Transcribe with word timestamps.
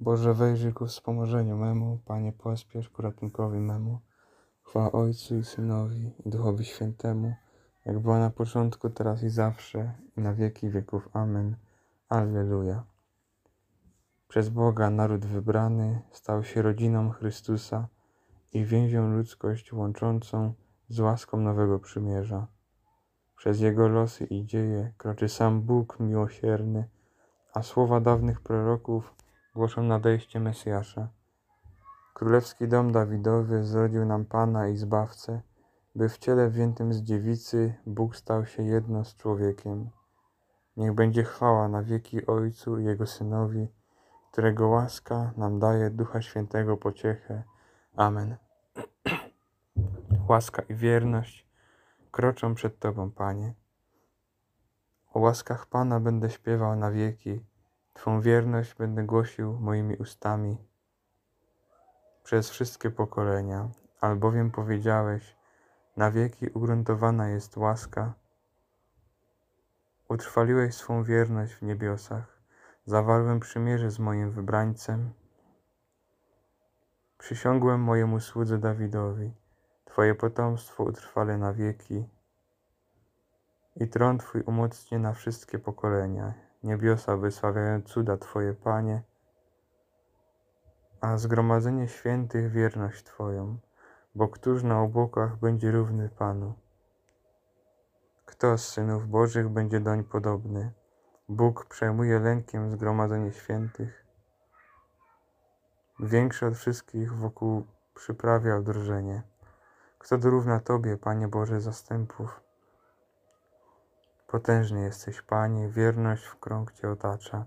Boże, 0.00 0.34
wejrzyj 0.34 0.72
ku 0.72 0.86
wspomożeniu 0.86 1.56
memu, 1.56 1.98
Panie, 2.04 2.32
pospiesz 2.32 2.88
ku 2.88 3.02
ratunkowi 3.02 3.58
memu. 3.58 4.00
Chwała 4.62 4.92
Ojcu 4.92 5.36
i 5.36 5.44
Synowi 5.44 6.12
i 6.26 6.30
Duchowi 6.30 6.64
Świętemu, 6.64 7.34
jak 7.84 7.98
była 7.98 8.18
na 8.18 8.30
początku, 8.30 8.90
teraz 8.90 9.22
i 9.22 9.30
zawsze, 9.30 9.94
i 10.16 10.20
na 10.20 10.34
wieki 10.34 10.70
wieków. 10.70 11.08
Amen. 11.12 11.56
Alleluja. 12.08 12.84
Przez 14.28 14.48
Boga 14.48 14.90
naród 14.90 15.26
wybrany 15.26 16.02
stał 16.12 16.44
się 16.44 16.62
rodziną 16.62 17.10
Chrystusa 17.10 17.88
i 18.52 18.64
więzią 18.64 19.10
ludzkość 19.10 19.72
łączącą 19.72 20.52
z 20.88 21.00
łaską 21.00 21.40
nowego 21.40 21.78
przymierza. 21.78 22.46
Przez 23.36 23.60
Jego 23.60 23.88
losy 23.88 24.24
i 24.24 24.44
dzieje 24.46 24.92
kroczy 24.96 25.28
sam 25.28 25.60
Bóg 25.60 26.00
miłosierny, 26.00 26.88
a 27.54 27.62
słowa 27.62 28.00
dawnych 28.00 28.40
proroków 28.40 29.14
głoszą 29.58 29.82
nadejście 29.82 30.40
Mesjasza. 30.40 31.08
Królewski 32.14 32.68
dom 32.68 32.92
Dawidowy 32.92 33.64
zrodził 33.64 34.04
nam 34.04 34.24
Pana 34.24 34.68
i 34.68 34.76
Zbawcę, 34.76 35.40
by 35.94 36.08
w 36.08 36.18
ciele 36.18 36.50
wziętym 36.50 36.92
z 36.92 37.02
dziewicy 37.02 37.74
Bóg 37.86 38.16
stał 38.16 38.46
się 38.46 38.62
jedno 38.62 39.04
z 39.04 39.16
człowiekiem. 39.16 39.90
Niech 40.76 40.92
będzie 40.92 41.24
chwała 41.24 41.68
na 41.68 41.82
wieki 41.82 42.26
Ojcu 42.26 42.78
i 42.78 42.84
Jego 42.84 43.06
Synowi, 43.06 43.68
którego 44.32 44.68
łaska 44.68 45.32
nam 45.36 45.58
daje 45.58 45.90
Ducha 45.90 46.22
Świętego 46.22 46.76
pociechę. 46.76 47.42
Amen. 47.96 48.36
Łaska 50.28 50.62
i 50.62 50.74
wierność 50.74 51.46
kroczą 52.10 52.54
przed 52.54 52.78
Tobą, 52.78 53.10
Panie. 53.10 53.54
O 55.14 55.20
łaskach 55.20 55.66
Pana 55.66 56.00
będę 56.00 56.30
śpiewał 56.30 56.76
na 56.76 56.90
wieki, 56.90 57.40
Twą 57.98 58.20
wierność 58.20 58.74
będę 58.74 59.02
głosił 59.02 59.58
moimi 59.60 59.96
ustami 59.96 60.56
przez 62.24 62.50
wszystkie 62.50 62.90
pokolenia, 62.90 63.68
albowiem 64.00 64.50
powiedziałeś, 64.50 65.36
na 65.96 66.10
wieki 66.10 66.46
ugruntowana 66.48 67.28
jest 67.28 67.56
łaska. 67.56 68.14
Utrwaliłeś 70.08 70.74
swą 70.74 71.04
wierność 71.04 71.54
w 71.54 71.62
niebiosach, 71.62 72.42
zawarłem 72.86 73.40
przymierze 73.40 73.90
z 73.90 73.98
moim 73.98 74.30
wybrańcem. 74.30 75.12
Przysiągłem 77.18 77.80
mojemu 77.80 78.20
słudze 78.20 78.58
Dawidowi, 78.58 79.32
Twoje 79.84 80.14
potomstwo 80.14 80.84
utrwale 80.84 81.38
na 81.38 81.52
wieki 81.52 82.08
i 83.76 83.88
tron 83.88 84.18
Twój 84.18 84.42
umocnie 84.42 84.98
na 84.98 85.12
wszystkie 85.12 85.58
pokolenia. 85.58 86.47
Niebiosa 86.62 87.16
wysławiają 87.16 87.82
cuda 87.82 88.16
Twoje, 88.16 88.54
Panie, 88.54 89.02
a 91.00 91.16
zgromadzenie 91.16 91.88
świętych 91.88 92.50
wierność 92.50 93.04
Twoją, 93.04 93.58
bo 94.14 94.28
któż 94.28 94.62
na 94.62 94.80
obłokach 94.80 95.36
będzie 95.36 95.70
równy 95.70 96.08
Panu? 96.08 96.54
Kto 98.26 98.58
z 98.58 98.68
synów 98.68 99.08
Bożych 99.08 99.48
będzie 99.48 99.80
doń 99.80 100.04
podobny? 100.04 100.72
Bóg 101.28 101.66
przejmuje 101.66 102.18
lękiem 102.18 102.70
zgromadzenie 102.70 103.32
świętych. 103.32 104.06
Większy 106.00 106.46
od 106.46 106.54
wszystkich 106.54 107.14
wokół 107.14 107.66
przyprawia 107.94 108.60
drżenie. 108.60 109.22
Kto 109.98 110.18
dorówna 110.18 110.60
Tobie, 110.60 110.96
Panie 110.96 111.28
Boże 111.28 111.60
zastępów? 111.60 112.47
Potężny 114.28 114.80
jesteś, 114.80 115.22
Panie, 115.22 115.68
wierność 115.68 116.24
w 116.24 116.38
krąg 116.38 116.72
Cię 116.72 116.90
otacza. 116.90 117.44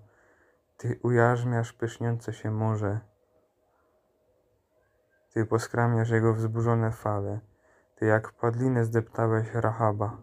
Ty 0.78 1.00
ujarzmiasz 1.04 1.74
pyszniące 1.74 2.34
się 2.34 2.52
morze. 2.52 3.00
Ty 5.34 5.46
poskramiasz 5.46 6.10
jego 6.10 6.34
wzburzone 6.34 6.92
fale. 6.92 7.40
Ty 7.96 8.06
jak 8.06 8.32
padlinę 8.32 8.86
zdeptałeś 8.86 9.54
Rahaba. 9.54 10.18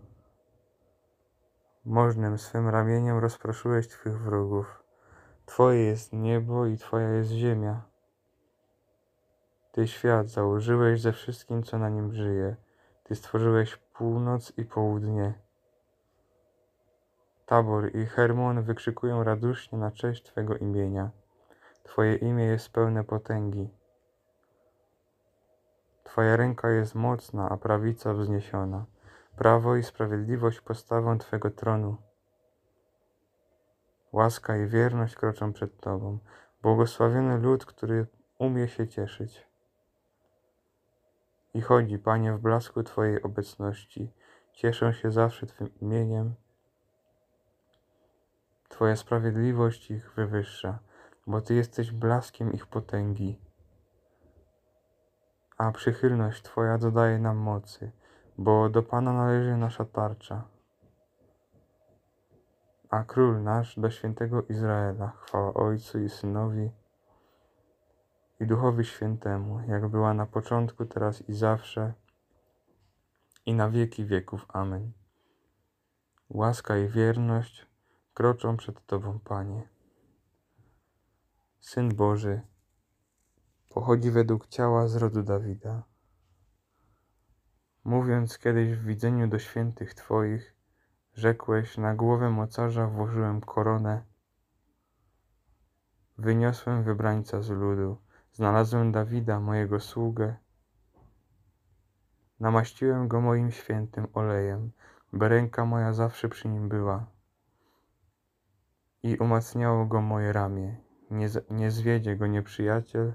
Możnym 1.85 2.39
swym 2.39 2.69
ramieniem 2.69 3.19
rozproszyłeś 3.19 3.89
Twych 3.89 4.21
wrogów. 4.21 4.83
Twoje 5.47 5.85
jest 5.85 6.13
niebo 6.13 6.67
i 6.67 6.77
Twoja 6.77 7.09
jest 7.09 7.31
ziemia. 7.31 7.83
Ty 9.73 9.89
świat 9.89 10.29
założyłeś 10.29 11.01
ze 11.01 11.13
wszystkim, 11.13 11.63
co 11.63 11.79
na 11.79 11.89
nim 11.89 12.13
żyje. 12.13 12.57
Ty 13.05 13.15
stworzyłeś 13.15 13.77
północ 13.77 14.53
i 14.57 14.65
południe. 14.65 15.48
Tabor 17.49 17.97
i 17.97 18.07
Hermon 18.07 18.63
wykrzykują 18.63 19.25
radośnie 19.25 19.79
na 19.79 19.91
cześć 19.91 20.23
Twego 20.23 20.57
imienia. 20.57 21.11
Twoje 21.83 22.17
imię 22.17 22.45
jest 22.45 22.71
pełne 22.71 23.05
potęgi. 23.05 23.71
Twoja 26.05 26.37
ręka 26.37 26.71
jest 26.71 26.95
mocna, 26.95 27.49
a 27.49 27.57
prawica 27.57 28.15
wzniesiona. 28.15 28.85
Prawo 29.37 29.77
i 29.77 29.83
sprawiedliwość 29.83 30.61
postawą 30.61 31.19
Twego 31.19 31.51
tronu. 31.51 31.97
Łaska 34.13 34.57
i 34.57 34.67
wierność 34.67 35.17
kroczą 35.17 35.53
przed 35.53 35.81
Tobą. 35.81 36.19
Błogosławiony 36.63 37.39
lud, 37.39 37.67
który 37.67 38.07
umie 38.39 38.69
się 38.69 38.89
cieszyć. 38.89 39.47
I 41.55 41.61
chodzi, 41.61 41.99
Panie, 41.99 42.33
w 42.33 42.41
blasku 42.41 42.83
Twojej 42.83 43.23
obecności. 43.23 44.13
Cieszę 44.53 44.95
się 44.95 45.11
zawsze 45.11 45.47
Twym 45.47 45.79
imieniem. 45.81 46.35
Twoja 48.79 48.97
sprawiedliwość 48.97 49.91
ich 49.91 50.15
wywyższa, 50.15 50.79
bo 51.27 51.41
Ty 51.41 51.55
jesteś 51.55 51.93
blaskiem 51.93 52.53
ich 52.53 52.67
potęgi. 52.67 53.41
A 55.57 55.73
przychylność 55.73 56.43
Twoja 56.43 56.79
dodaje 56.79 57.19
nam 57.19 57.37
mocy, 57.37 57.93
bo 58.39 58.69
do 58.69 58.83
Pana 58.83 59.13
należy 59.13 59.57
nasza 59.57 59.85
tarcza. 59.85 60.45
A 62.91 63.05
Król 63.05 63.43
nasz 63.43 63.79
do 63.79 63.91
świętego 63.91 64.43
Izraela, 64.43 65.13
chwała 65.21 65.55
Ojcu 65.55 65.99
i 65.99 66.09
Synowi 66.09 66.71
i 68.41 68.47
Duchowi 68.47 68.85
Świętemu, 68.85 69.61
jak 69.69 69.89
była 69.89 70.15
na 70.15 70.27
początku, 70.27 70.85
teraz 70.87 71.29
i 71.29 71.35
zawsze, 71.35 71.93
i 73.47 73.55
na 73.55 73.71
wieki 73.71 74.05
wieków. 74.05 74.47
Amen. 74.49 74.93
Łaska 76.31 76.77
i 76.77 76.89
wierność 76.89 77.68
kroczą 78.19 78.57
przed 78.57 78.87
Tobą, 78.87 79.19
Panie. 79.19 79.69
Syn 81.61 81.95
Boży 81.95 82.41
pochodzi 83.71 84.11
według 84.11 84.47
ciała 84.47 84.89
z 84.89 84.97
rodu 84.97 85.23
Dawida. 85.23 85.83
Mówiąc 87.85 88.39
kiedyś 88.39 88.73
w 88.73 88.85
widzeniu 88.85 89.29
do 89.29 89.39
świętych 89.39 89.95
Twoich, 89.95 90.55
rzekłeś, 91.15 91.77
na 91.77 91.95
głowę 91.95 92.31
mocarza 92.31 92.87
włożyłem 92.87 93.41
koronę, 93.41 94.03
wyniosłem 96.19 96.83
wybrańca 96.83 97.43
z 97.43 97.51
ludu, 97.51 97.99
znalazłem 98.33 98.93
Dawida, 98.93 99.41
mojego 99.41 99.81
sługę, 99.81 100.37
namaściłem 102.41 103.09
go 103.09 103.21
moim 103.21 103.51
świętym 103.51 104.07
olejem, 104.13 104.71
by 105.13 105.29
ręka 105.29 105.65
moja 105.65 105.93
zawsze 105.93 106.29
przy 106.29 106.49
nim 106.49 106.69
była 106.69 107.18
i 109.03 109.17
umacniało 109.17 109.87
go 109.87 110.01
moje 110.01 110.33
ramię. 110.33 110.77
Nie, 111.11 111.29
nie 111.51 111.71
zwiedzie 111.71 112.17
go 112.17 112.27
nieprzyjaciel, 112.27 113.15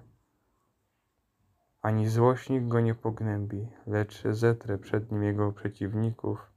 ani 1.81 2.07
złośnik 2.07 2.67
go 2.67 2.79
nie 2.79 2.95
pognębi, 2.95 3.69
lecz 3.87 4.23
zetrę 4.27 4.77
przed 4.77 5.11
nim 5.11 5.23
jego 5.23 5.51
przeciwników 5.51 6.51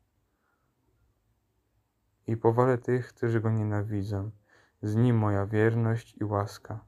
i 2.26 2.36
powalę 2.36 2.78
tych, 2.78 3.09
którzy 3.09 3.41
go 3.41 3.50
nienawidzą. 3.50 4.31
Z 4.82 4.97
nim 4.97 5.19
moja 5.19 5.47
wierność 5.47 6.16
i 6.20 6.25
łaska. 6.25 6.84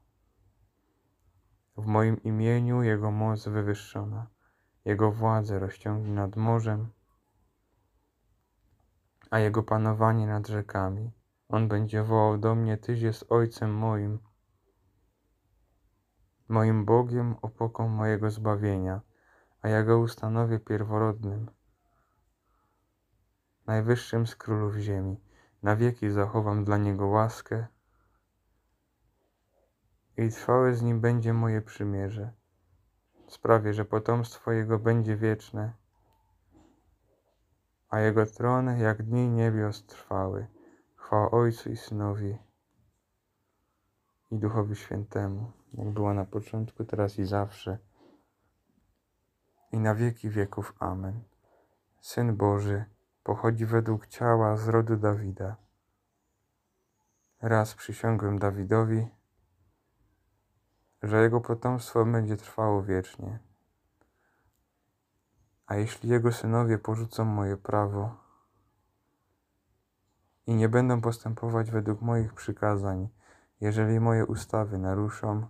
W 1.77 1.85
moim 1.85 2.23
imieniu 2.23 2.83
jego 2.83 3.11
moc 3.11 3.47
wywyższona, 3.47 4.27
jego 4.85 5.11
władzę 5.11 5.59
rozciągnie 5.59 6.13
nad 6.13 6.35
morzem, 6.35 6.89
a 9.31 9.39
jego 9.39 9.63
panowanie 9.63 10.27
nad 10.27 10.47
rzekami. 10.47 11.11
On 11.49 11.67
będzie 11.67 12.03
wołał 12.03 12.37
do 12.37 12.55
mnie, 12.55 12.77
Tyś 12.77 13.01
jest 13.01 13.25
Ojcem 13.29 13.73
moim, 13.73 14.19
moim 16.47 16.85
Bogiem, 16.85 17.35
opoką 17.41 17.87
mojego 17.87 18.31
zbawienia, 18.31 19.01
a 19.61 19.69
ja 19.69 19.83
go 19.83 19.99
ustanowię 19.99 20.59
pierworodnym, 20.59 21.51
najwyższym 23.65 24.27
z 24.27 24.35
królów 24.35 24.75
ziemi. 24.75 25.17
Na 25.63 25.75
wieki 25.75 26.09
zachowam 26.09 26.65
dla 26.65 26.77
niego 26.77 27.07
łaskę 27.07 27.67
i 30.17 30.29
trwałe 30.29 30.75
z 30.75 30.81
nim 30.81 31.01
będzie 31.01 31.33
moje 31.33 31.61
przymierze. 31.61 32.33
Sprawię, 33.27 33.73
że 33.73 33.85
potomstwo 33.85 34.51
jego 34.51 34.79
będzie 34.79 35.15
wieczne, 35.15 35.73
a 37.89 37.99
jego 37.99 38.25
tron 38.25 38.79
jak 38.79 39.03
dni 39.03 39.29
niebios 39.29 39.85
trwały. 39.85 40.47
Chwała 41.09 41.31
Ojcu 41.31 41.69
i 41.69 41.77
Synowi 41.77 42.37
i 44.31 44.37
Duchowi 44.37 44.75
Świętemu 44.75 45.51
jak 45.73 45.89
była 45.89 46.13
na 46.13 46.25
początku, 46.25 46.85
teraz 46.85 47.19
i 47.19 47.25
zawsze, 47.25 47.77
i 49.71 49.79
na 49.79 49.95
wieki 49.95 50.29
wieków. 50.29 50.73
Amen. 50.79 51.23
Syn 52.01 52.35
Boży 52.35 52.85
pochodzi 53.23 53.65
według 53.65 54.07
ciała 54.07 54.57
z 54.57 54.67
rodu 54.67 54.97
Dawida. 54.97 55.55
Raz 57.41 57.75
przysiągłem 57.75 58.39
Dawidowi, 58.39 59.07
że 61.03 61.21
jego 61.21 61.41
potomstwo 61.41 62.05
będzie 62.05 62.37
trwało 62.37 62.83
wiecznie. 62.83 63.39
A 65.67 65.75
jeśli 65.75 66.09
jego 66.09 66.31
synowie 66.31 66.77
porzucą 66.77 67.25
moje 67.25 67.57
prawo 67.57 68.28
i 70.49 70.55
nie 70.55 70.69
będą 70.69 71.01
postępować 71.01 71.71
według 71.71 72.01
moich 72.01 72.33
przykazań, 72.33 73.09
jeżeli 73.61 73.99
moje 73.99 74.25
ustawy 74.25 74.77
naruszą 74.77 75.47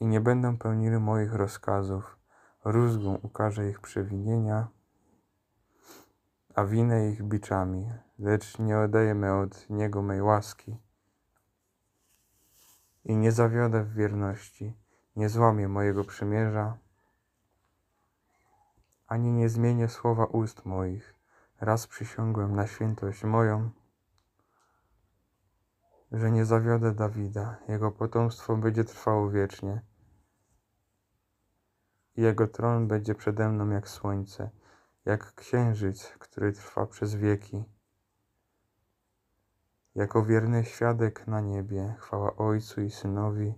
i 0.00 0.06
nie 0.06 0.20
będą 0.20 0.58
pełnili 0.58 0.98
moich 0.98 1.34
rozkazów, 1.34 2.18
rózgą 2.64 3.14
ukaże 3.22 3.68
ich 3.68 3.80
przewinienia, 3.80 4.68
a 6.54 6.64
winę 6.64 7.08
ich 7.08 7.22
biczami, 7.22 7.92
lecz 8.18 8.58
nie 8.58 8.78
odejmę 8.78 9.38
od 9.38 9.70
niego 9.70 10.02
mej 10.02 10.22
łaski 10.22 10.76
i 13.04 13.16
nie 13.16 13.32
zawiodę 13.32 13.84
w 13.84 13.94
wierności, 13.94 14.76
nie 15.16 15.28
złamię 15.28 15.68
mojego 15.68 16.04
przymierza, 16.04 16.78
ani 19.06 19.32
nie 19.32 19.48
zmienię 19.48 19.88
słowa 19.88 20.24
ust 20.24 20.64
moich. 20.64 21.19
Raz 21.60 21.86
przysiągłem 21.86 22.56
na 22.56 22.66
świętość 22.66 23.24
moją, 23.24 23.70
że 26.12 26.30
nie 26.30 26.44
zawiodę 26.44 26.94
Dawida, 26.94 27.56
jego 27.68 27.92
potomstwo 27.92 28.56
będzie 28.56 28.84
trwało 28.84 29.30
wiecznie. 29.30 29.82
Jego 32.16 32.48
tron 32.48 32.88
będzie 32.88 33.14
przede 33.14 33.48
mną 33.48 33.70
jak 33.70 33.88
słońce, 33.88 34.50
jak 35.04 35.34
księżyc, 35.34 36.14
który 36.18 36.52
trwa 36.52 36.86
przez 36.86 37.14
wieki. 37.14 37.64
Jako 39.94 40.24
wierny 40.24 40.64
świadek 40.64 41.26
na 41.26 41.40
niebie, 41.40 41.94
chwała 41.98 42.36
Ojcu 42.36 42.80
i 42.80 42.90
Synowi 42.90 43.54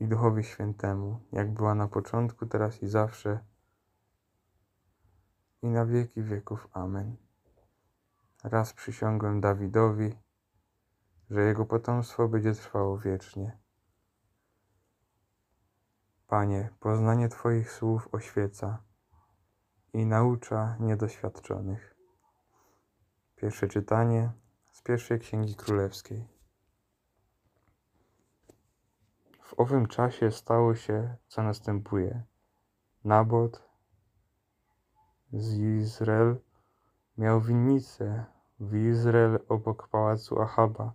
i 0.00 0.08
Duchowi 0.08 0.44
Świętemu, 0.44 1.20
jak 1.32 1.52
była 1.52 1.74
na 1.74 1.88
początku, 1.88 2.46
teraz 2.46 2.82
i 2.82 2.88
zawsze, 2.88 3.38
i 5.66 5.70
na 5.70 5.86
wieki 5.86 6.22
wieków. 6.22 6.68
Amen. 6.72 7.16
Raz 8.44 8.72
przysiągłem 8.72 9.40
Dawidowi, 9.40 10.18
że 11.30 11.40
jego 11.40 11.66
potomstwo 11.66 12.28
będzie 12.28 12.52
trwało 12.54 12.98
wiecznie. 12.98 13.58
Panie, 16.26 16.70
poznanie 16.80 17.28
Twoich 17.28 17.72
słów 17.72 18.08
oświeca 18.12 18.82
i 19.92 20.06
naucza 20.06 20.76
niedoświadczonych. 20.80 21.96
Pierwsze 23.36 23.68
czytanie 23.68 24.32
z 24.72 24.82
pierwszej 24.82 25.18
Księgi 25.18 25.54
Królewskiej. 25.54 26.28
W 29.42 29.60
owym 29.60 29.86
czasie 29.86 30.32
stało 30.32 30.74
się, 30.74 31.16
co 31.28 31.42
następuje. 31.42 32.22
Nabot 33.04 33.65
z 35.38 35.58
Izrael 35.58 36.36
miał 37.18 37.40
winnicę 37.40 38.24
w 38.60 38.74
Izrael 38.74 39.38
obok 39.48 39.88
pałacu 39.88 40.40
Ahaba, 40.40 40.92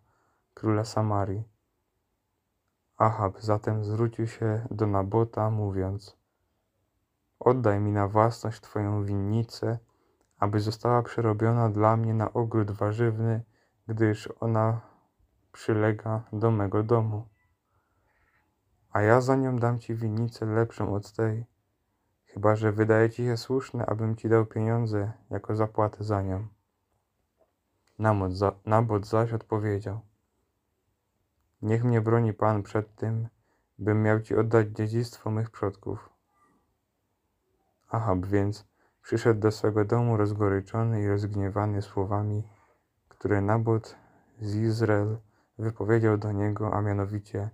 króla 0.53 0.85
Samarii. 0.85 1.43
Ahab 2.97 3.41
zatem 3.41 3.83
zwrócił 3.83 4.27
się 4.27 4.67
do 4.71 4.87
Nabota, 4.87 5.49
mówiąc: 5.49 6.17
Oddaj 7.39 7.79
mi 7.79 7.91
na 7.91 8.07
własność 8.07 8.61
Twoją 8.61 9.03
winnicę, 9.03 9.77
aby 10.39 10.59
została 10.59 11.03
przerobiona 11.03 11.69
dla 11.69 11.97
mnie 11.97 12.13
na 12.13 12.33
ogród 12.33 12.71
warzywny, 12.71 13.43
gdyż 13.87 14.29
ona 14.39 14.81
przylega 15.51 16.23
do 16.33 16.51
mego 16.51 16.83
domu. 16.83 17.27
A 18.91 19.01
ja 19.01 19.21
za 19.21 19.35
nią 19.35 19.59
dam 19.59 19.79
Ci 19.79 19.95
winnicę 19.95 20.45
lepszą 20.45 20.93
od 20.93 21.11
tej, 21.11 21.45
chyba 22.33 22.55
że 22.55 22.71
wydaje 22.71 23.09
Ci 23.09 23.23
się 23.23 23.37
słuszne, 23.37 23.85
abym 23.85 24.15
Ci 24.15 24.29
dał 24.29 24.45
pieniądze 24.45 25.11
jako 25.29 25.55
zapłatę 25.55 26.03
za 26.03 26.21
nią. 26.21 26.47
Nabot, 27.99 28.33
za, 28.33 28.51
Nabot 28.65 29.07
zaś 29.07 29.33
odpowiedział– 29.33 29.99
Niech 31.61 31.83
mnie 31.83 32.01
broni 32.01 32.33
Pan 32.33 32.63
przed 32.63 32.95
tym, 32.95 33.27
bym 33.79 34.03
miał 34.03 34.21
Ci 34.21 34.35
oddać 34.35 34.67
dziedzictwo 34.67 35.31
mych 35.31 35.49
przodków. 35.49 36.09
Ahab 37.89 38.25
więc 38.25 38.65
przyszedł 39.01 39.39
do 39.39 39.51
swego 39.51 39.85
domu 39.85 40.17
rozgoryczony 40.17 41.01
i 41.01 41.07
rozgniewany 41.07 41.81
słowami, 41.81 42.43
które 43.07 43.41
Nabot 43.41 43.95
z 44.39 44.55
Izrael 44.55 45.17
wypowiedział 45.57 46.17
do 46.17 46.31
niego, 46.31 46.73
a 46.73 46.81
mianowicie 46.81 47.49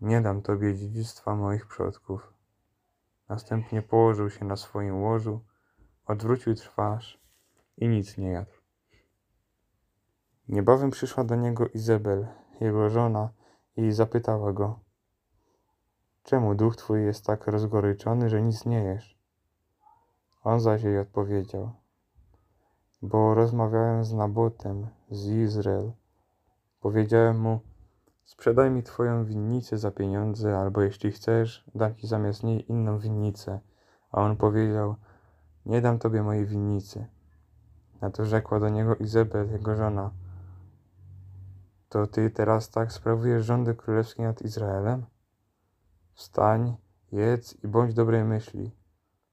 nie 0.00 0.20
dam 0.20 0.42
Tobie 0.42 0.74
dziedzictwa 0.74 1.34
moich 1.34 1.66
przodków. 1.66 2.35
Następnie 3.28 3.82
położył 3.82 4.30
się 4.30 4.44
na 4.44 4.56
swoim 4.56 5.02
łożu, 5.02 5.40
odwrócił 6.06 6.54
twarz 6.54 7.20
i 7.76 7.88
nic 7.88 8.18
nie 8.18 8.28
jadł. 8.30 8.52
Niebawem 10.48 10.90
przyszła 10.90 11.24
do 11.24 11.36
niego 11.36 11.68
Izabel, 11.68 12.26
jego 12.60 12.90
żona, 12.90 13.28
i 13.76 13.92
zapytała 13.92 14.52
go: 14.52 14.78
Czemu 16.22 16.54
duch 16.54 16.76
twój 16.76 17.04
jest 17.04 17.24
tak 17.24 17.46
rozgoryczony, 17.46 18.30
że 18.30 18.42
nic 18.42 18.66
nie 18.66 18.78
jesz? 18.78 19.18
On 20.42 20.60
zaś 20.60 20.82
jej 20.82 20.98
odpowiedział: 20.98 21.72
Bo 23.02 23.34
rozmawiałem 23.34 24.04
z 24.04 24.12
Nabotem 24.12 24.86
z 25.10 25.26
Izrael. 25.28 25.92
Powiedziałem 26.80 27.40
mu: 27.40 27.60
Sprzedaj 28.26 28.70
mi 28.70 28.82
twoją 28.82 29.24
winnicę 29.24 29.78
za 29.78 29.90
pieniądze, 29.90 30.58
albo 30.58 30.82
jeśli 30.82 31.12
chcesz, 31.12 31.64
dam 31.74 31.94
ci 31.94 32.06
zamiast 32.06 32.42
niej 32.42 32.70
inną 32.70 32.98
winnicę. 32.98 33.60
A 34.12 34.20
on 34.20 34.36
powiedział: 34.36 34.96
Nie 35.66 35.80
dam 35.80 35.98
tobie 35.98 36.22
mojej 36.22 36.46
winnicy. 36.46 37.06
Na 38.00 38.10
to 38.10 38.24
rzekła 38.24 38.60
do 38.60 38.68
niego 38.68 38.96
Izabel, 38.96 39.50
jego 39.50 39.76
żona: 39.76 40.10
to 41.88 42.06
ty 42.06 42.30
teraz 42.30 42.70
tak 42.70 42.92
sprawujesz 42.92 43.46
rządy 43.46 43.74
królewskie 43.74 44.22
nad 44.22 44.42
Izraelem? 44.42 45.06
Wstań, 46.12 46.76
jedz 47.12 47.64
i 47.64 47.68
bądź 47.68 47.94
dobrej 47.94 48.24
myśli. 48.24 48.76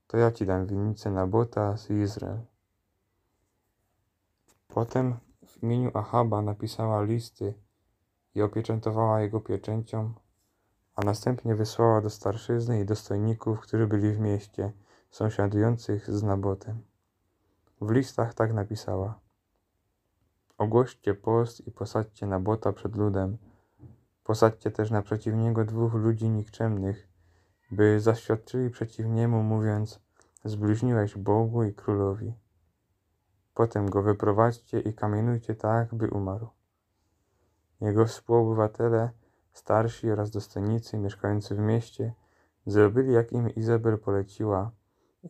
To 0.07 0.17
ja 0.17 0.31
ci 0.31 0.45
dam 0.45 0.65
winnicę 0.67 1.11
Nabota 1.11 1.77
z 1.77 1.89
Izrael. 1.89 2.39
Potem 4.67 5.15
w 5.45 5.63
imieniu 5.63 5.91
Ahaba 5.93 6.41
napisała 6.41 7.03
listy 7.03 7.53
i 8.35 8.41
opieczętowała 8.41 9.21
jego 9.21 9.41
pieczęcią, 9.41 10.13
a 10.95 11.01
następnie 11.01 11.55
wysłała 11.55 12.01
do 12.01 12.09
starszyzny 12.09 12.79
i 12.79 12.85
dostojników, 12.85 13.59
którzy 13.59 13.87
byli 13.87 14.13
w 14.13 14.19
mieście, 14.19 14.71
sąsiadujących 15.09 16.11
z 16.11 16.23
Nabotem. 16.23 16.81
W 17.81 17.91
listach 17.91 18.33
tak 18.33 18.53
napisała. 18.53 19.19
Ogłoście 20.57 21.13
post 21.13 21.67
i 21.67 21.71
posadźcie 21.71 22.27
Nabota 22.27 22.73
przed 22.73 22.95
ludem. 22.95 23.37
Posadźcie 24.23 24.71
też 24.71 24.91
naprzeciw 24.91 25.35
niego 25.35 25.65
dwóch 25.65 25.93
ludzi 25.93 26.29
nikczemnych, 26.29 27.07
by 27.71 27.99
zaświadczyli 27.99 28.69
przeciw 28.69 29.05
niemu, 29.05 29.43
mówiąc: 29.43 29.99
Zbliźniłeś 30.45 31.17
Bogu 31.17 31.63
i 31.63 31.73
królowi. 31.73 32.33
Potem 33.53 33.89
go 33.89 34.01
wyprowadźcie 34.01 34.79
i 34.79 34.93
kamienujcie 34.93 35.55
tak, 35.55 35.95
by 35.95 36.09
umarł. 36.09 36.47
Jego 37.81 38.05
współobywatele, 38.05 39.09
starsi 39.51 40.11
oraz 40.11 40.31
dostojnicy 40.31 40.97
mieszkający 40.97 41.55
w 41.55 41.59
mieście, 41.59 42.13
zrobili 42.65 43.13
jak 43.13 43.31
im 43.31 43.49
Izabel 43.49 43.99
poleciła 43.99 44.71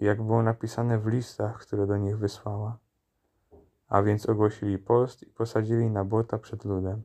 i 0.02 0.06
jak 0.06 0.22
było 0.22 0.44
napisane 0.44 1.00
w 1.00 1.08
listach, 1.08 1.60
które 1.60 1.88
do 1.88 1.98
nich 1.98 2.18
wysłała. 2.18 2.78
A 3.88 4.02
więc 4.02 4.30
ogłosili 4.30 4.78
post 4.78 5.24
i 5.24 5.26
posadzili 5.26 5.90
Nabota 5.90 6.38
przed 6.38 6.66
ludem. 6.66 7.02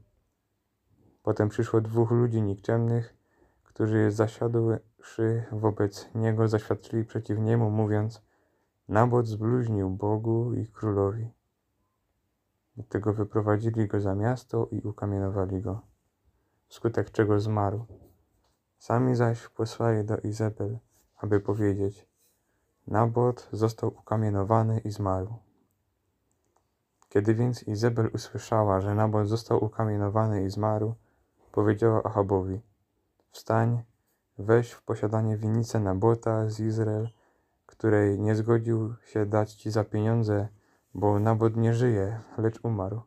Potem 1.23 1.49
przyszło 1.49 1.81
dwóch 1.81 2.11
ludzi 2.11 2.43
nikczemnych, 2.43 3.17
którzy 3.63 4.11
zasiadłszy 4.11 5.45
wobec 5.53 6.09
niego 6.15 6.49
zaświadczyli 6.49 7.05
przeciw 7.05 7.39
niemu, 7.39 7.71
mówiąc 7.71 8.23
Nabot 8.89 9.27
zbluźnił 9.27 9.91
Bogu 9.91 10.55
i 10.55 10.67
królowi. 10.67 11.38
Dlatego 12.79 13.13
wyprowadzili 13.13 13.87
go 13.89 14.01
za 14.01 14.15
miasto 14.15 14.69
i 14.71 14.81
ukamienowali 14.81 15.63
go, 15.63 15.81
wskutek 16.69 17.11
czego 17.11 17.41
zmarł. 17.41 17.87
Sami 18.79 19.15
zaś 19.17 19.49
posłali 19.49 20.05
do 20.05 20.17
Izabel, 20.17 20.79
aby 21.17 21.41
powiedzieć 21.41 22.07
Nabot 22.87 23.49
został 23.53 23.89
ukamienowany 23.89 24.79
i 24.79 24.91
zmarł. 24.91 25.35
Kiedy 27.09 27.35
więc 27.35 27.63
Izabel 27.63 28.11
usłyszała, 28.15 28.81
że 28.81 28.95
Nabot 28.95 29.29
został 29.29 29.65
ukamienowany 29.65 30.45
i 30.45 30.51
zmarł, 30.51 30.95
powiedziała 31.53 32.03
Ahabowi: 32.03 32.61
Wstań, 33.31 33.83
weź 34.39 34.73
w 34.73 34.83
posiadanie 34.83 35.37
winnicę 35.37 35.81
Nabota 35.81 36.49
z 36.49 36.61
Izrael, 36.61 37.09
której 37.67 38.21
nie 38.21 38.35
zgodził 38.35 38.95
się 39.05 39.27
dać 39.27 39.53
ci 39.53 39.71
za 39.71 39.85
pieniądze, 39.85 40.49
bo 40.95 41.19
Nabot 41.19 41.57
nie 41.57 41.75
żyje, 41.75 42.21
lecz 42.39 42.61
umarł. 42.63 43.03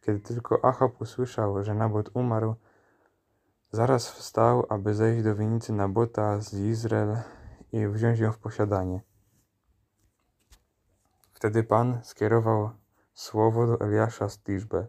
Kiedy 0.00 0.20
tylko 0.20 0.64
Achab 0.64 1.00
usłyszał, 1.00 1.64
że 1.64 1.74
Nabot 1.74 2.10
umarł, 2.14 2.54
zaraz 3.72 4.10
wstał, 4.10 4.66
aby 4.68 4.94
zejść 4.94 5.24
do 5.24 5.34
winnicy 5.34 5.72
Nabota 5.72 6.40
z 6.40 6.54
Izrael 6.54 7.16
i 7.72 7.86
wziąć 7.86 8.18
ją 8.18 8.32
w 8.32 8.38
posiadanie. 8.38 9.00
Wtedy 11.32 11.62
Pan 11.62 12.00
skierował 12.02 12.70
słowo 13.14 13.66
do 13.66 13.80
Eliasza 13.80 14.28
z 14.28 14.38
Tiszbe. 14.38 14.86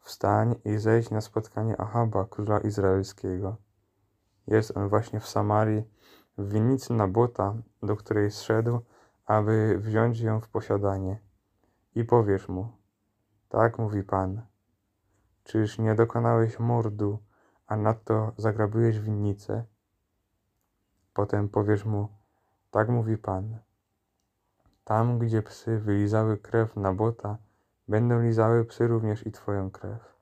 Wstań 0.00 0.54
i 0.64 0.78
zejdź 0.78 1.10
na 1.10 1.20
spotkanie 1.20 1.80
Ahaba, 1.80 2.24
króla 2.24 2.58
izraelskiego. 2.58 3.56
Jest 4.46 4.76
on 4.76 4.88
właśnie 4.88 5.20
w 5.20 5.28
Samarii, 5.28 5.84
w 6.38 6.52
winnicy 6.52 6.92
Nabota, 6.92 7.54
do 7.82 7.96
której 7.96 8.30
zszedł, 8.30 8.80
aby 9.26 9.78
wziąć 9.78 10.20
ją 10.20 10.40
w 10.40 10.48
posiadanie. 10.48 11.18
I 11.94 12.04
powiesz 12.04 12.48
mu, 12.48 12.72
tak 13.48 13.78
mówi 13.78 14.02
Pan, 14.02 14.42
czyż 15.44 15.78
nie 15.78 15.94
dokonałeś 15.94 16.58
mordu, 16.58 17.18
a 17.66 17.76
nadto 17.76 18.32
zagrabiłeś 18.36 19.00
winnicę? 19.00 19.64
Potem 21.14 21.48
powiesz 21.48 21.84
mu, 21.84 22.08
tak 22.70 22.88
mówi 22.88 23.18
Pan, 23.18 23.58
tam, 24.84 25.18
gdzie 25.18 25.42
psy 25.42 25.78
wylizały 25.78 26.38
krew 26.38 26.76
Nabota, 26.76 27.38
będą 27.88 28.22
lizały 28.22 28.64
psy 28.64 28.86
również 28.86 29.26
i 29.26 29.32
twoją 29.32 29.70
krew. 29.70 30.14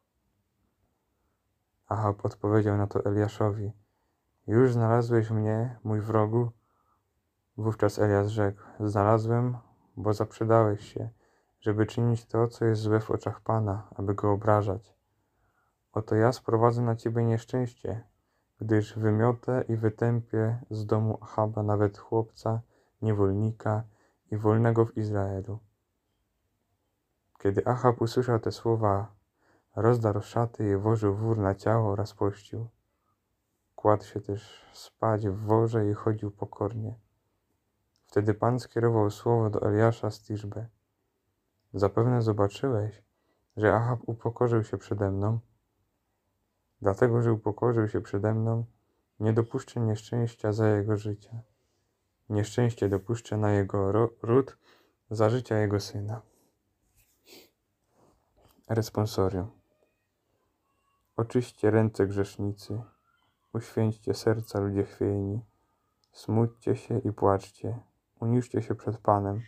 Ahab 1.88 2.24
odpowiedział 2.24 2.76
na 2.76 2.86
to 2.86 3.04
Eliaszowi, 3.04 3.72
już 4.46 4.72
znalazłeś 4.72 5.30
mnie, 5.30 5.78
mój 5.84 6.00
wrogu? 6.00 6.50
Wówczas 7.56 7.98
Eliasz 7.98 8.32
rzekł, 8.32 8.62
znalazłem, 8.80 9.56
bo 9.96 10.12
zaprzedałeś 10.12 10.92
się, 10.94 11.08
żeby 11.60 11.86
czynić 11.86 12.26
to, 12.26 12.48
co 12.48 12.64
jest 12.64 12.82
złe 12.82 13.00
w 13.00 13.10
oczach 13.10 13.40
Pana, 13.40 13.88
aby 13.94 14.14
go 14.14 14.32
obrażać. 14.32 14.94
Oto 15.92 16.14
ja 16.14 16.32
sprowadzę 16.32 16.82
na 16.82 16.96
ciebie 16.96 17.24
nieszczęście, 17.24 18.04
gdyż 18.60 18.98
wymiotę 18.98 19.64
i 19.68 19.76
wytępię 19.76 20.58
z 20.70 20.86
domu 20.86 21.18
Ahaba 21.20 21.62
nawet 21.62 21.98
chłopca, 21.98 22.60
niewolnika 23.02 23.84
i 24.30 24.36
wolnego 24.36 24.86
w 24.86 24.96
Izraelu. 24.96 25.58
Kiedy 27.38 27.66
Achab 27.66 28.02
usłyszał 28.02 28.38
te 28.38 28.52
słowa, 28.52 29.14
rozdarł 29.76 30.20
szaty 30.20 30.70
i 30.70 30.76
włożył 30.76 31.14
wór 31.14 31.38
na 31.38 31.54
ciało 31.54 31.92
oraz 31.92 32.14
pościł. 32.14 32.68
Kładł 33.76 34.04
się 34.04 34.20
też 34.20 34.70
spać 34.72 35.28
w 35.28 35.36
worze 35.36 35.90
i 35.90 35.94
chodził 35.94 36.30
pokornie. 36.30 37.01
Wtedy 38.12 38.34
Pan 38.34 38.60
skierował 38.60 39.10
słowo 39.10 39.50
do 39.50 39.62
Eliasza 39.62 40.10
z 40.10 40.20
Tiszbe. 40.20 40.66
Zapewne 41.74 42.22
zobaczyłeś, 42.22 43.02
że 43.56 43.74
Achab 43.74 44.00
upokorzył 44.06 44.64
się 44.64 44.78
przede 44.78 45.10
mną. 45.10 45.38
Dlatego, 46.82 47.22
że 47.22 47.32
upokorzył 47.32 47.88
się 47.88 48.00
przede 48.00 48.34
mną, 48.34 48.64
nie 49.20 49.32
dopuszczę 49.32 49.80
nieszczęścia 49.80 50.52
za 50.52 50.68
jego 50.68 50.96
życia. 50.96 51.42
Nieszczęście 52.28 52.88
dopuszczę 52.88 53.36
na 53.36 53.52
jego 53.52 53.92
ród 54.22 54.58
za 55.10 55.30
życia 55.30 55.58
jego 55.58 55.80
syna. 55.80 56.22
Responsorium. 58.68 59.50
Oczyście 61.16 61.70
ręce 61.70 62.06
grzesznicy, 62.06 62.82
uświęćcie 63.52 64.14
serca 64.14 64.60
ludzie 64.60 64.84
chwiejni, 64.84 65.40
smućcie 66.12 66.76
się 66.76 66.98
i 66.98 67.12
płaczcie, 67.12 67.91
uniszcie 68.22 68.62
się 68.62 68.74
przed 68.74 68.98
Panem. 68.98 69.42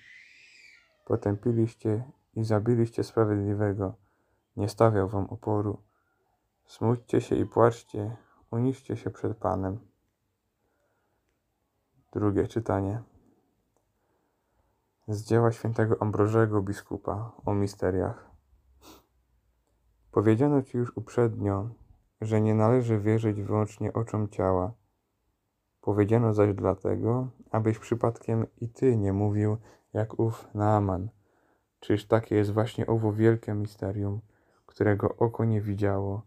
Potępiliście 1.04 2.04
i 2.34 2.44
zabiliście 2.44 3.04
sprawiedliwego, 3.04 3.94
nie 4.56 4.68
stawiał 4.68 5.08
wam 5.08 5.24
oporu. 5.24 5.82
Smućcie 6.66 7.20
się 7.20 7.36
i 7.36 7.46
płaczcie, 7.46 8.16
uniszcie 8.50 8.96
się 8.96 9.10
przed 9.10 9.36
Panem. 9.36 9.78
Drugie 12.12 12.48
czytanie. 12.48 13.02
Z 15.08 15.24
dzieła 15.24 15.52
świętego 15.52 16.02
Ambrożego 16.02 16.62
biskupa 16.62 17.32
o 17.44 17.54
misteriach. 17.54 18.30
Powiedziano 20.10 20.62
ci 20.62 20.78
już 20.78 20.96
uprzednio, 20.96 21.70
że 22.20 22.40
nie 22.40 22.54
należy 22.54 23.00
wierzyć 23.00 23.42
wyłącznie 23.42 23.92
oczom 23.92 24.28
ciała. 24.28 24.72
Powiedziano 25.84 26.34
zaś 26.34 26.54
dlatego, 26.54 27.28
abyś 27.50 27.78
przypadkiem 27.78 28.46
i 28.60 28.68
ty 28.68 28.96
nie 28.96 29.12
mówił 29.12 29.56
jak 29.92 30.18
ów 30.18 30.48
Naaman. 30.54 31.08
Czyż 31.80 32.06
takie 32.06 32.36
jest 32.36 32.52
właśnie 32.52 32.86
owo 32.86 33.12
wielkie 33.12 33.54
misterium, 33.54 34.20
którego 34.66 35.16
oko 35.16 35.44
nie 35.44 35.60
widziało, 35.60 36.22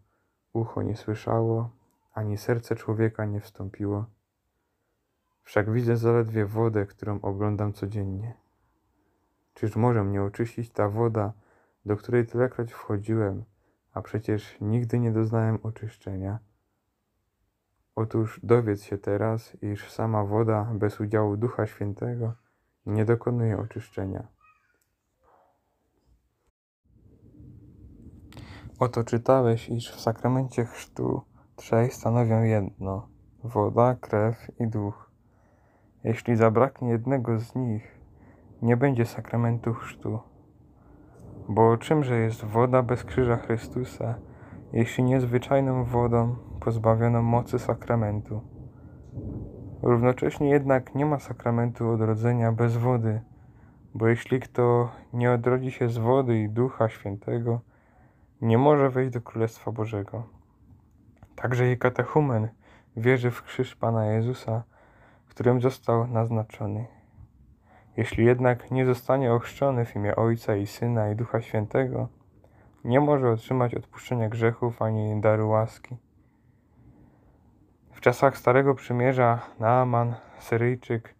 ucho 0.52 0.82
nie 0.82 0.96
słyszało, 0.96 1.70
ani 2.12 2.38
serce 2.38 2.76
człowieka 2.76 3.24
nie 3.24 3.40
wstąpiło? 3.40 4.04
Wszak 5.42 5.72
widzę 5.72 5.96
zaledwie 5.96 6.46
wodę, 6.46 6.86
którą 6.86 7.20
oglądam 7.20 7.72
codziennie. 7.72 8.34
Czyż 9.54 9.76
może 9.76 10.04
mnie 10.04 10.22
oczyścić 10.22 10.70
ta 10.70 10.88
woda, 10.88 11.32
do 11.84 11.96
której 11.96 12.26
tylekroć 12.26 12.72
wchodziłem, 12.72 13.44
a 13.92 14.02
przecież 14.02 14.56
nigdy 14.60 14.98
nie 14.98 15.12
doznałem 15.12 15.58
oczyszczenia? 15.62 16.38
Otóż 17.98 18.40
dowiedz 18.42 18.82
się 18.82 18.98
teraz, 18.98 19.56
iż 19.62 19.90
sama 19.90 20.24
woda 20.24 20.70
bez 20.74 21.00
udziału 21.00 21.36
Ducha 21.36 21.66
Świętego 21.66 22.32
nie 22.86 23.04
dokonuje 23.04 23.58
oczyszczenia. 23.58 24.26
Oto 28.78 29.04
czytałeś, 29.04 29.68
iż 29.68 29.92
w 29.92 30.00
sakramencie 30.00 30.64
chrztu 30.64 31.22
trzej 31.56 31.90
stanowią 31.90 32.42
jedno 32.42 33.08
woda, 33.44 33.96
krew 34.00 34.60
i 34.60 34.66
duch. 34.66 35.10
Jeśli 36.04 36.36
zabraknie 36.36 36.88
jednego 36.88 37.38
z 37.38 37.54
nich, 37.54 38.00
nie 38.62 38.76
będzie 38.76 39.06
sakramentu 39.06 39.74
chrztu. 39.74 40.18
Bo 41.48 41.76
czymże 41.76 42.18
jest 42.18 42.44
woda 42.44 42.82
bez 42.82 43.04
krzyża 43.04 43.36
Chrystusa, 43.36 44.14
jeśli 44.72 45.04
nie 45.04 45.20
zwyczajną 45.20 45.84
wodą 45.84 46.36
pozbawioną 46.60 47.22
mocy 47.22 47.58
sakramentu? 47.58 48.40
Równocześnie 49.82 50.50
jednak 50.50 50.94
nie 50.94 51.06
ma 51.06 51.18
sakramentu 51.18 51.90
odrodzenia 51.90 52.52
bez 52.52 52.76
wody, 52.76 53.20
bo 53.94 54.08
jeśli 54.08 54.40
kto 54.40 54.90
nie 55.12 55.32
odrodzi 55.32 55.70
się 55.70 55.88
z 55.88 55.98
wody 55.98 56.38
i 56.38 56.48
Ducha 56.48 56.88
Świętego, 56.88 57.60
nie 58.40 58.58
może 58.58 58.90
wejść 58.90 59.12
do 59.12 59.20
Królestwa 59.20 59.72
Bożego. 59.72 60.22
Także 61.36 61.72
i 61.72 61.78
katechumen 61.78 62.48
wierzy 62.96 63.30
w 63.30 63.42
krzyż 63.42 63.76
Pana 63.76 64.06
Jezusa, 64.06 64.62
którym 65.38 65.60
został 65.60 66.06
naznaczony. 66.06 66.86
Jeśli 67.96 68.24
jednak 68.24 68.70
nie 68.70 68.86
zostanie 68.86 69.32
ochrzczony 69.32 69.84
w 69.84 69.96
imię 69.96 70.16
Ojca 70.16 70.56
i 70.56 70.66
Syna 70.66 71.10
i 71.10 71.16
Ducha 71.16 71.40
Świętego, 71.40 72.08
nie 72.88 73.00
może 73.00 73.30
otrzymać 73.30 73.74
odpuszczenia 73.74 74.28
grzechów 74.28 74.82
ani 74.82 75.20
daru 75.20 75.48
łaski. 75.48 75.96
W 77.92 78.00
czasach 78.00 78.38
Starego 78.38 78.74
Przymierza 78.74 79.40
Naaman, 79.60 80.14
Syryjczyk, 80.38 81.14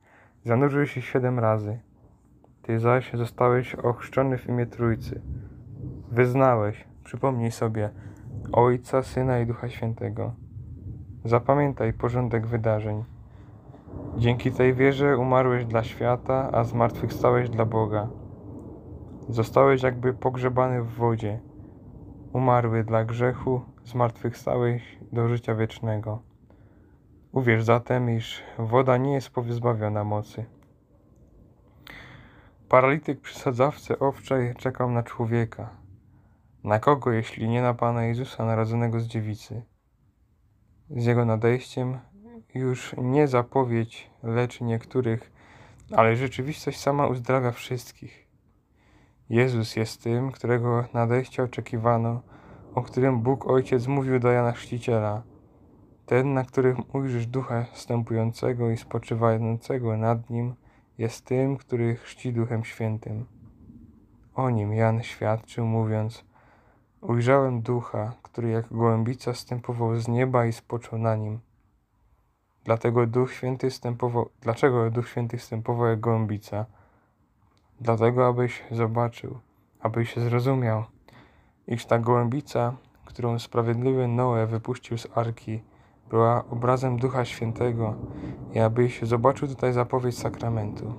zanurzył 0.45 0.87
się 0.87 1.03
siedem 1.03 1.39
razy. 1.39 1.79
Ty 2.63 2.79
zaś 2.79 3.13
zostałeś 3.13 3.75
ochrzczony 3.75 4.39
w 4.39 4.49
imię 4.49 4.67
Trójcy. 4.67 5.21
Wyznałeś, 6.11 6.85
przypomnij 7.05 7.51
sobie, 7.51 7.91
Ojca, 8.53 9.03
Syna 9.03 9.39
i 9.39 9.47
Ducha 9.47 9.69
Świętego. 9.69 10.33
Zapamiętaj 11.25 11.93
porządek 11.93 12.47
wydarzeń. 12.47 13.05
Dzięki 14.17 14.53
tej 14.53 14.75
wierze 14.75 15.19
umarłeś 15.19 15.65
dla 15.65 15.85
świata, 15.85 16.51
a 16.53 16.65
zmartwychwstałeś 16.65 17.51
dla 17.51 17.65
Boga. 17.65 18.09
Zostałeś 19.29 19.83
jakby 19.83 20.15
pogrzebany 20.15 20.83
w 20.83 20.95
wodzie. 20.95 21.48
Umarły 22.32 22.85
dla 22.85 23.04
grzechu, 23.04 23.61
zmartwychwstałeś 23.85 24.99
do 25.12 25.28
życia 25.28 25.54
wiecznego. 25.54 26.23
Uwierz 27.32 27.64
zatem, 27.64 28.11
iż 28.11 28.42
woda 28.58 28.97
nie 28.97 29.12
jest 29.12 29.30
powyzbawiona 29.30 30.04
mocy. 30.04 30.44
Paralityk 32.68 33.20
przy 33.20 33.38
sadzawce 33.38 33.99
owczej 33.99 34.54
czekał 34.54 34.90
na 34.90 35.02
człowieka. 35.02 35.70
Na 36.64 36.78
kogo, 36.78 37.12
jeśli 37.12 37.49
nie 37.49 37.62
na 37.62 37.75
Pana 37.75 38.04
Jezusa 38.04 38.44
narodzonego 38.44 39.00
z 39.00 39.06
dziewicy? 39.06 39.62
Z 40.90 41.04
jego 41.04 41.25
nadejściem 41.25 41.99
już 42.54 42.94
nie 42.99 43.28
zapowiedź 43.28 44.11
leczy 44.23 44.64
niektórych, 44.64 45.32
ale 45.97 46.16
rzeczywistość 46.16 46.80
sama 46.80 47.06
uzdrawia 47.06 47.52
wszystkich. 47.52 48.27
Jezus 49.30 49.76
jest 49.76 50.02
tym, 50.02 50.32
którego 50.32 50.85
nadejścia 50.94 51.42
oczekiwano 51.42 52.23
o 52.78 52.82
którym 52.82 53.20
Bóg 53.20 53.47
Ojciec 53.47 53.87
mówił 53.87 54.18
do 54.18 54.30
Jana 54.30 54.52
Chrzciciela. 54.52 55.23
Ten, 56.06 56.35
na 56.35 56.44
którym 56.44 56.82
ujrzysz 56.92 57.26
ducha 57.26 57.64
wstępującego 57.64 58.70
i 58.70 58.76
spoczywającego 58.76 59.97
nad 59.97 60.30
nim, 60.30 60.54
jest 60.99 61.25
tym, 61.25 61.56
który 61.56 61.97
chrzci 61.97 62.32
Duchem 62.32 62.64
Świętym. 62.64 63.26
O 64.35 64.50
nim 64.50 64.75
Jan 64.75 65.02
świadczył, 65.02 65.66
mówiąc: 65.66 66.25
Ujrzałem 67.00 67.62
ducha, 67.62 68.12
który 68.23 68.49
jak 68.49 68.73
gołębica 68.73 69.35
stępował 69.35 69.97
z 69.97 70.08
nieba 70.08 70.47
i 70.47 70.52
spoczął 70.52 70.99
na 70.99 71.16
nim. 71.16 71.40
Dlatego 72.64 73.06
Duch 73.06 73.32
Święty 73.32 73.70
stępował, 73.70 74.30
dlaczego 74.40 74.90
Duch 74.90 75.08
Święty 75.08 75.38
stępował 75.38 75.87
jak 75.87 76.00
gołębica? 76.00 76.66
Dlatego, 77.80 78.26
abyś 78.26 78.62
zobaczył, 78.70 79.38
abyś 79.80 80.16
zrozumiał, 80.16 80.85
iż 81.66 81.87
ta 81.87 81.99
gołębica, 81.99 82.76
którą 83.04 83.38
sprawiedliwy 83.38 84.08
Noe 84.08 84.47
wypuścił 84.47 84.99
z 84.99 85.06
arki, 85.14 85.62
była 86.11 86.44
obrazem 86.50 86.99
Ducha 86.99 87.25
Świętego 87.25 87.94
i 88.54 88.58
abyś 88.58 89.02
zobaczył 89.02 89.49
tutaj 89.49 89.73
zapowiedź 89.73 90.18
sakramentu. 90.18 90.94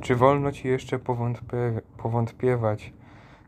Czy 0.00 0.16
wolno 0.16 0.52
ci 0.52 0.68
jeszcze 0.68 0.98
powątpie, 0.98 1.80
powątpiewać, 1.96 2.92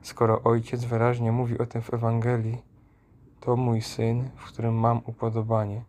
skoro 0.02 0.42
Ojciec 0.42 0.84
wyraźnie 0.84 1.32
mówi 1.32 1.58
o 1.58 1.66
tym 1.66 1.82
w 1.82 1.94
Ewangelii? 1.94 2.62
To 3.40 3.56
mój 3.56 3.82
Syn, 3.82 4.30
w 4.36 4.44
którym 4.44 4.74
mam 4.74 5.00
upodobanie. 5.06 5.82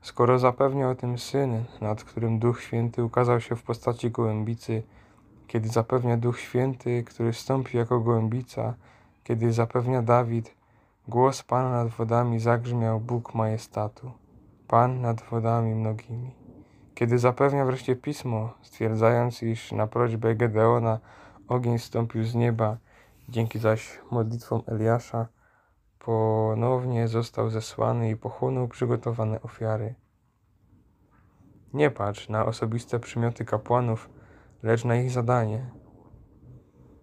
Skoro 0.00 0.38
zapewnia 0.38 0.90
o 0.90 0.94
tym 0.94 1.18
Syn, 1.18 1.64
nad 1.80 2.04
którym 2.04 2.38
Duch 2.38 2.62
Święty 2.62 3.04
ukazał 3.04 3.40
się 3.40 3.56
w 3.56 3.62
postaci 3.62 4.10
gołębicy, 4.10 4.82
kiedy 5.48 5.68
zapewnia 5.68 6.16
Duch 6.16 6.40
Święty, 6.40 7.04
który 7.04 7.32
stąpi 7.32 7.76
jako 7.76 8.00
gołębica, 8.00 8.74
kiedy 9.24 9.52
zapewnia 9.52 10.02
Dawid, 10.02 10.54
głos 11.08 11.42
Pana 11.42 11.70
nad 11.70 11.88
wodami 11.88 12.40
zagrzmiał 12.40 13.00
Bóg 13.00 13.34
majestatu, 13.34 14.12
Pan 14.68 15.00
nad 15.00 15.22
wodami 15.22 15.74
mnogimi. 15.74 16.34
Kiedy 16.94 17.18
zapewnia 17.18 17.64
wreszcie 17.64 17.96
Pismo, 17.96 18.54
stwierdzając, 18.62 19.42
iż 19.42 19.72
na 19.72 19.86
prośbę 19.86 20.34
Gedeona 20.34 20.98
ogień 21.48 21.78
stąpił 21.78 22.24
z 22.24 22.34
nieba, 22.34 22.76
dzięki 23.28 23.58
zaś 23.58 23.98
modlitwom 24.10 24.62
Eliasza 24.66 25.26
ponownie 25.98 27.08
został 27.08 27.50
zesłany 27.50 28.10
i 28.10 28.16
pochłonął 28.16 28.68
przygotowane 28.68 29.42
ofiary. 29.42 29.94
Nie 31.74 31.90
patrz 31.90 32.28
na 32.28 32.46
osobiste 32.46 33.00
przymioty 33.00 33.44
kapłanów, 33.44 34.10
lecz 34.62 34.84
na 34.84 34.96
ich 34.96 35.10
zadanie. 35.10 35.70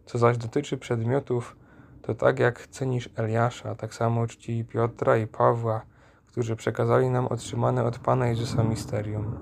Co 0.06 0.18
zaś 0.18 0.38
dotyczy 0.38 0.78
przedmiotów, 0.78 1.56
to 2.02 2.16
tak 2.16 2.40
jak 2.40 2.68
cenisz 2.68 3.10
Eliasza, 3.16 3.76
tak 3.76 3.94
samo 3.94 4.28
czci 4.28 4.66
Piotra 4.66 5.18
i 5.18 5.28
Pawła, 5.28 5.82
którzy 6.28 6.56
przekazali 6.56 7.10
nam 7.10 7.28
otrzymane 7.28 7.84
od 7.84 8.00
Pana 8.00 8.28
Jezusa 8.28 8.64
misterium. 8.64 9.38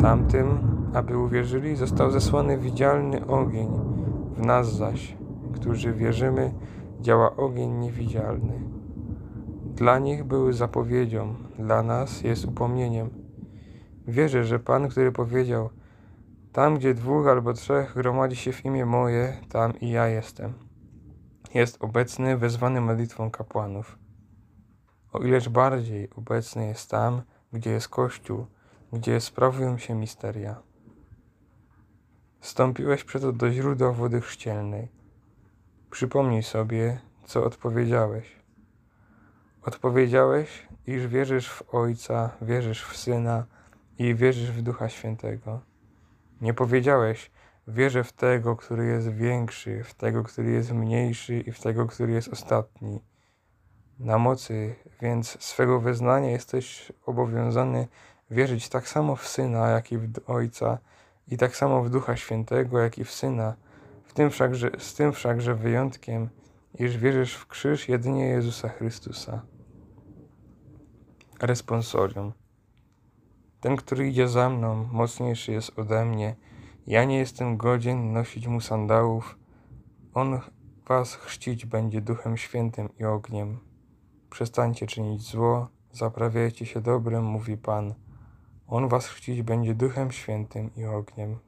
Tamtym, 0.00 0.58
aby 0.94 1.18
uwierzyli, 1.18 1.76
został 1.76 2.10
zesłany 2.10 2.58
widzialny 2.58 3.26
ogień, 3.26 3.68
w 4.36 4.46
nas 4.46 4.72
zaś, 4.72 5.16
którzy 5.54 5.92
wierzymy, 5.92 6.54
działa 7.00 7.36
ogień 7.36 7.70
niewidzialny. 7.70 8.60
Dla 9.64 9.98
nich 9.98 10.24
był 10.24 10.52
zapowiedzią, 10.52 11.34
dla 11.58 11.82
nas 11.82 12.22
jest 12.22 12.44
upomnieniem. 12.44 13.10
Wierzę, 14.08 14.44
że 14.44 14.58
Pan, 14.58 14.88
który 14.88 15.12
powiedział, 15.12 15.70
tam 16.56 16.78
gdzie 16.78 16.94
dwóch 16.94 17.26
albo 17.26 17.52
trzech 17.52 17.94
gromadzi 17.94 18.36
się 18.36 18.52
w 18.52 18.64
imię 18.64 18.86
moje, 18.86 19.40
tam 19.48 19.80
i 19.80 19.90
ja 19.90 20.08
jestem. 20.08 20.54
Jest 21.54 21.84
obecny, 21.84 22.36
wezwany 22.36 22.80
modlitwą 22.80 23.30
kapłanów. 23.30 23.98
O 25.12 25.18
ileż 25.18 25.48
bardziej 25.48 26.10
obecny 26.10 26.66
jest 26.66 26.90
tam, 26.90 27.22
gdzie 27.52 27.70
jest 27.70 27.88
Kościół, 27.88 28.46
gdzie 28.92 29.20
sprawują 29.20 29.78
się 29.78 29.94
misteria. 29.94 30.62
Wstąpiłeś 32.40 33.04
przeto 33.04 33.32
do 33.32 33.52
źródła 33.52 33.92
wody 33.92 34.20
chrzcielnej. 34.20 34.88
Przypomnij 35.90 36.42
sobie, 36.42 37.00
co 37.24 37.44
odpowiedziałeś. 37.44 38.36
Odpowiedziałeś, 39.62 40.68
iż 40.86 41.06
wierzysz 41.06 41.50
w 41.50 41.74
Ojca, 41.74 42.30
wierzysz 42.42 42.84
w 42.84 42.96
Syna 42.96 43.46
i 43.98 44.14
wierzysz 44.14 44.52
w 44.52 44.62
Ducha 44.62 44.88
Świętego. 44.88 45.75
Nie 46.40 46.54
powiedziałeś, 46.54 47.30
wierzę 47.68 48.04
w 48.04 48.12
tego, 48.12 48.56
który 48.56 48.86
jest 48.86 49.08
większy, 49.08 49.84
w 49.84 49.94
tego, 49.94 50.24
który 50.24 50.50
jest 50.50 50.72
mniejszy 50.72 51.40
i 51.40 51.52
w 51.52 51.60
tego, 51.60 51.86
który 51.86 52.12
jest 52.12 52.28
ostatni. 52.28 53.00
Na 53.98 54.18
mocy 54.18 54.74
więc 55.00 55.42
swego 55.42 55.80
wyznania 55.80 56.30
jesteś 56.30 56.92
obowiązany 57.06 57.88
wierzyć 58.30 58.68
tak 58.68 58.88
samo 58.88 59.16
w 59.16 59.28
Syna, 59.28 59.68
jak 59.68 59.92
i 59.92 59.98
w 59.98 60.10
Ojca, 60.26 60.78
i 61.28 61.36
tak 61.36 61.56
samo 61.56 61.82
w 61.82 61.90
Ducha 61.90 62.16
Świętego, 62.16 62.78
jak 62.78 62.98
i 62.98 63.04
w 63.04 63.10
Syna, 63.10 63.54
w 64.04 64.12
tym 64.12 64.30
wszakże, 64.30 64.70
z 64.78 64.94
tym 64.94 65.12
wszakże 65.12 65.54
wyjątkiem, 65.54 66.28
iż 66.78 66.96
wierzysz 66.96 67.34
w 67.34 67.46
krzyż 67.46 67.88
jedynie 67.88 68.26
Jezusa 68.26 68.68
Chrystusa. 68.68 69.42
Responsorium. 71.40 72.32
Ten, 73.66 73.76
który 73.76 74.08
idzie 74.08 74.28
za 74.28 74.50
mną, 74.50 74.88
mocniejszy 74.92 75.52
jest 75.52 75.78
ode 75.78 76.04
mnie. 76.04 76.36
Ja 76.86 77.04
nie 77.04 77.18
jestem 77.18 77.56
godzien 77.56 78.12
nosić 78.12 78.46
mu 78.46 78.60
sandałów. 78.60 79.38
On 80.14 80.40
was 80.88 81.14
chrzcić 81.14 81.66
będzie 81.66 82.00
Duchem 82.00 82.36
Świętym 82.36 82.88
i 82.98 83.04
ogniem. 83.04 83.58
Przestańcie 84.30 84.86
czynić 84.86 85.22
zło, 85.22 85.68
zaprawiajcie 85.92 86.66
się 86.66 86.80
dobrem, 86.80 87.24
mówi 87.24 87.56
Pan. 87.56 87.94
On 88.66 88.88
was 88.88 89.06
chrzcić 89.06 89.42
będzie 89.42 89.74
Duchem 89.74 90.12
Świętym 90.12 90.70
i 90.76 90.84
ogniem. 90.84 91.38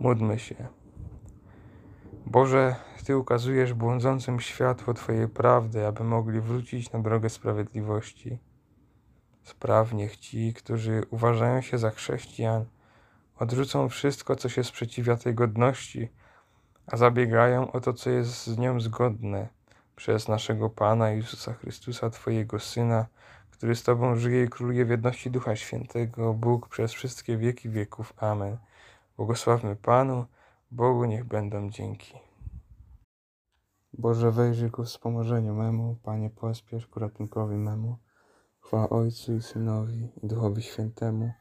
Módlmy 0.00 0.38
się. 0.38 0.68
Boże, 2.26 2.76
Ty 3.06 3.16
ukazujesz 3.16 3.74
błądzącym 3.74 4.40
światło 4.40 4.94
Twojej 4.94 5.28
prawdy, 5.28 5.86
aby 5.86 6.04
mogli 6.04 6.40
wrócić 6.40 6.92
na 6.92 6.98
drogę 6.98 7.28
sprawiedliwości. 7.28 8.38
Spraw 9.44 9.92
niech 9.92 10.16
ci, 10.16 10.54
którzy 10.54 11.02
uważają 11.10 11.60
się 11.60 11.78
za 11.78 11.90
chrześcijan, 11.90 12.64
odrzucą 13.38 13.88
wszystko, 13.88 14.36
co 14.36 14.48
się 14.48 14.64
sprzeciwia 14.64 15.16
tej 15.16 15.34
godności, 15.34 16.08
a 16.86 16.96
zabiegają 16.96 17.72
o 17.72 17.80
to, 17.80 17.92
co 17.92 18.10
jest 18.10 18.46
z 18.46 18.58
nią 18.58 18.80
zgodne, 18.80 19.48
przez 19.96 20.28
naszego 20.28 20.70
Pana 20.70 21.10
Jezusa 21.10 21.54
Chrystusa, 21.54 22.10
Twojego 22.10 22.60
Syna, 22.60 23.06
który 23.50 23.76
z 23.76 23.82
Tobą 23.82 24.16
żyje 24.16 24.44
i 24.44 24.48
króluje 24.48 24.84
w 24.84 24.90
jedności 24.90 25.30
Ducha 25.30 25.56
Świętego, 25.56 26.34
Bóg 26.34 26.68
przez 26.68 26.92
wszystkie 26.92 27.36
wieki 27.36 27.70
wieków. 27.70 28.12
Amen. 28.16 28.58
Błogosławmy 29.16 29.76
Panu, 29.76 30.26
Bogu 30.70 31.04
niech 31.04 31.24
będą 31.24 31.70
dzięki. 31.70 32.14
Boże, 33.92 34.30
wejrzyj 34.30 34.70
ku 34.70 34.84
wspomożeniu 34.84 35.54
memu, 35.54 35.96
Panie, 36.02 36.30
pospiesz 36.30 36.86
ku 36.86 37.00
ratunkowi 37.00 37.56
memu. 37.56 37.98
Chwała 38.64 38.88
Ojcu 38.88 39.32
i 39.32 39.42
Synowi 39.42 40.08
i 40.22 40.26
Duchowi 40.26 40.62
Świętemu, 40.62 41.32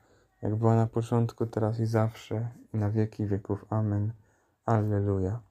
jak 0.41 0.55
była 0.55 0.75
na 0.75 0.87
początku, 0.87 1.45
teraz 1.45 1.79
i 1.79 1.85
zawsze, 1.85 2.49
i 2.73 2.77
na 2.77 2.89
wieki 2.89 3.27
wieków. 3.27 3.65
Amen. 3.69 4.13
Alleluja. 4.65 5.41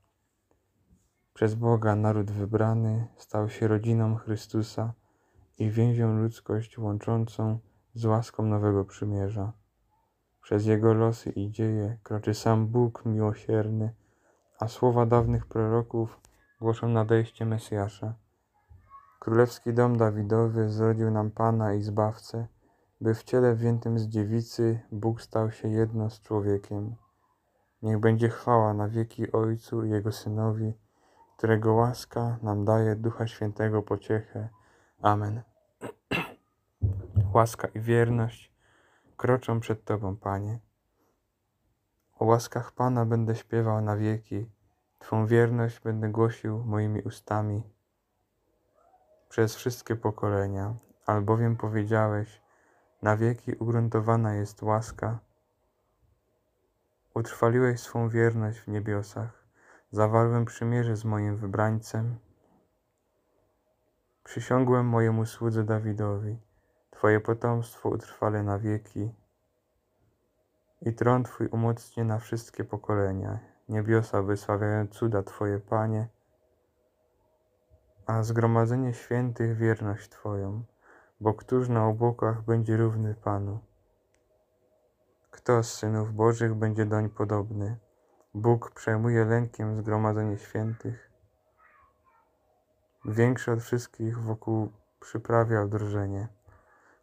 Przez 1.35 1.55
Boga 1.55 1.97
naród 1.97 2.31
wybrany 2.31 3.07
stał 3.17 3.51
się 3.51 3.69
rodziną 3.69 4.15
Chrystusa 4.15 4.93
i 5.59 5.71
więzią 5.71 6.19
ludzkość 6.19 6.79
łączącą 6.79 7.59
z 7.95 8.05
łaską 8.05 8.47
nowego 8.47 8.85
przymierza. 8.85 9.53
Przez 10.43 10.67
Jego 10.67 10.95
losy 10.95 11.31
i 11.31 11.51
dzieje 11.51 11.99
kroczy 12.03 12.35
sam 12.35 12.67
Bóg 12.67 13.05
miłosierny, 13.05 13.95
a 14.59 14.69
słowa 14.69 15.07
dawnych 15.07 15.47
proroków 15.47 16.21
głoszą 16.61 16.89
nadejście 16.89 17.47
Mesjasza. 17.47 18.15
Królewski 19.23 19.73
dom 19.73 19.97
Dawidowy 19.97 20.69
zrodził 20.69 21.11
nam 21.11 21.31
Pana 21.31 21.75
i 21.75 21.83
Zbawcę, 21.83 22.47
by 23.01 23.15
w 23.15 23.23
ciele 23.23 23.55
wziętym 23.55 23.99
z 23.99 24.09
dziewicy 24.09 24.81
Bóg 24.93 25.21
stał 25.21 25.51
się 25.51 25.69
jedno 25.69 26.11
z 26.11 26.21
człowiekiem. 26.21 26.95
Niech 27.83 27.99
będzie 27.99 28.29
chwała 28.29 28.75
na 28.75 28.89
wieki 28.89 29.33
Ojcu 29.33 29.85
i 29.85 29.91
Jego 29.91 30.13
Synowi, 30.13 30.75
którego 31.37 31.73
łaska 31.75 32.39
nam 32.43 32.65
daje 32.65 32.97
Ducha 32.97 33.27
Świętego 33.27 33.83
pociechę. 33.83 34.49
Amen. 35.03 35.43
Łaska 37.35 37.69
i 37.69 37.81
wierność 37.81 38.53
kroczą 39.17 39.61
przed 39.61 39.85
Tobą, 39.85 40.17
Panie. 40.17 40.59
O 42.19 42.25
łaskach 42.25 42.73
Pana 42.73 43.07
będę 43.07 43.37
śpiewał 43.37 43.81
na 43.81 43.97
wieki, 43.97 44.51
Twą 44.99 45.27
wierność 45.27 45.81
będę 45.81 46.09
głosił 46.09 46.65
moimi 46.65 47.03
ustami 47.03 47.73
przez 49.33 49.57
wszystkie 49.57 49.97
pokolenia, 49.97 50.75
albowiem 51.07 51.57
powiedziałeś, 51.57 52.42
na 53.03 53.16
wieki 53.16 53.53
ugruntowana 53.55 54.35
jest 54.35 54.62
łaska. 54.62 55.18
Utrwaliłeś 57.14 57.81
swą 57.81 58.09
wierność 58.09 58.59
w 58.61 58.68
niebiosach, 58.68 59.45
zawarłem 59.90 60.45
przymierze 60.45 60.97
z 60.97 61.05
moim 61.05 61.37
wybrańcem. 61.37 62.18
Przysiągłem 64.25 64.87
mojemu 64.87 65.27
słudze 65.27 65.64
Dawidowi, 65.64 66.38
Twoje 66.90 67.21
potomstwo 67.21 67.88
utrwale 67.88 68.42
na 68.42 68.59
wieki 68.59 69.14
i 70.83 70.95
tron 70.95 71.25
Twój 71.25 71.47
umocnie 71.47 72.05
na 72.05 72.18
wszystkie 72.18 72.64
pokolenia. 72.64 73.38
Niebiosa 73.68 74.23
wysławiają 74.23 74.88
cuda 74.88 75.23
Twoje, 75.23 75.59
Panie, 75.59 76.09
a 78.07 78.23
zgromadzenie 78.23 78.95
świętych 78.95 79.57
wierność 79.57 80.09
Twoją, 80.09 80.62
bo 81.21 81.35
któż 81.35 81.69
na 81.69 81.87
obłokach 81.87 82.43
będzie 82.43 82.77
równy 82.77 83.15
Panu? 83.15 83.59
Kto 85.31 85.62
z 85.62 85.75
synów 85.75 86.15
Bożych 86.15 86.55
będzie 86.55 86.87
doń 86.87 87.09
podobny? 87.09 87.77
Bóg 88.35 88.71
przejmuje 88.71 89.25
lękiem 89.25 89.77
zgromadzenie 89.77 90.38
świętych. 90.38 91.11
Większy 93.05 93.53
od 93.53 93.62
wszystkich 93.62 94.19
wokół 94.19 94.73
przyprawia 95.01 95.67
drżenie. 95.67 96.29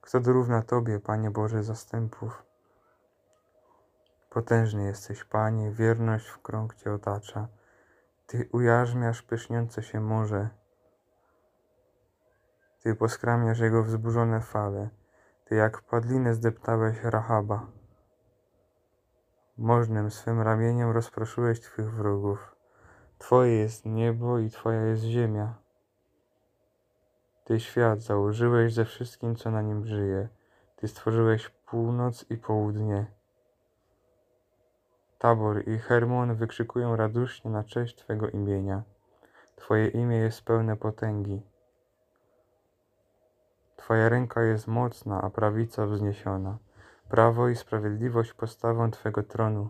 Kto 0.01 0.19
dorówna 0.19 0.61
Tobie, 0.61 0.99
Panie 0.99 1.31
Boże 1.31 1.63
zastępów? 1.63 2.43
Potężny 4.29 4.85
jesteś, 4.85 5.23
Panie, 5.23 5.71
wierność 5.71 6.27
w 6.27 6.41
krąg 6.41 6.75
Cię 6.75 6.93
otacza. 6.93 7.47
Ty 8.27 8.49
ujarzmiasz 8.51 9.21
pyszniące 9.21 9.83
się 9.83 9.99
morze. 9.99 10.49
Ty 12.83 12.95
poskramiasz 12.95 13.59
jego 13.59 13.83
wzburzone 13.83 14.41
fale. 14.41 14.89
Ty 15.45 15.55
jak 15.55 15.81
padlinę 15.81 16.33
zdeptałeś 16.33 17.03
Rahaba. 17.03 17.67
Możnym 19.57 20.11
swym 20.11 20.41
ramieniem 20.41 20.91
rozproszyłeś 20.91 21.59
Twych 21.59 21.93
wrogów. 21.93 22.55
Twoje 23.17 23.55
jest 23.57 23.85
niebo 23.85 24.39
i 24.39 24.49
Twoja 24.49 24.81
jest 24.81 25.03
ziemia. 25.03 25.53
Ty 27.43 27.59
świat 27.59 28.01
założyłeś 28.01 28.73
ze 28.73 28.85
wszystkim, 28.85 29.35
co 29.35 29.51
na 29.51 29.61
nim 29.61 29.85
żyje. 29.85 30.29
Ty 30.75 30.87
stworzyłeś 30.87 31.49
północ 31.49 32.25
i 32.29 32.37
południe. 32.37 33.05
Tabor 35.17 35.67
i 35.67 35.77
Hermon 35.77 36.35
wykrzykują 36.35 36.95
radośnie 36.95 37.51
na 37.51 37.63
cześć 37.63 37.95
Twego 37.95 38.29
imienia. 38.29 38.83
Twoje 39.55 39.87
imię 39.87 40.17
jest 40.17 40.41
pełne 40.41 40.77
potęgi. 40.77 41.41
Twoja 43.79 44.09
ręka 44.09 44.43
jest 44.43 44.67
mocna, 44.67 45.21
a 45.21 45.29
prawica 45.29 45.85
wzniesiona. 45.85 46.57
Prawo 47.09 47.49
i 47.49 47.55
sprawiedliwość 47.55 48.33
postawą 48.33 48.91
Twego 48.91 49.23
tronu. 49.23 49.69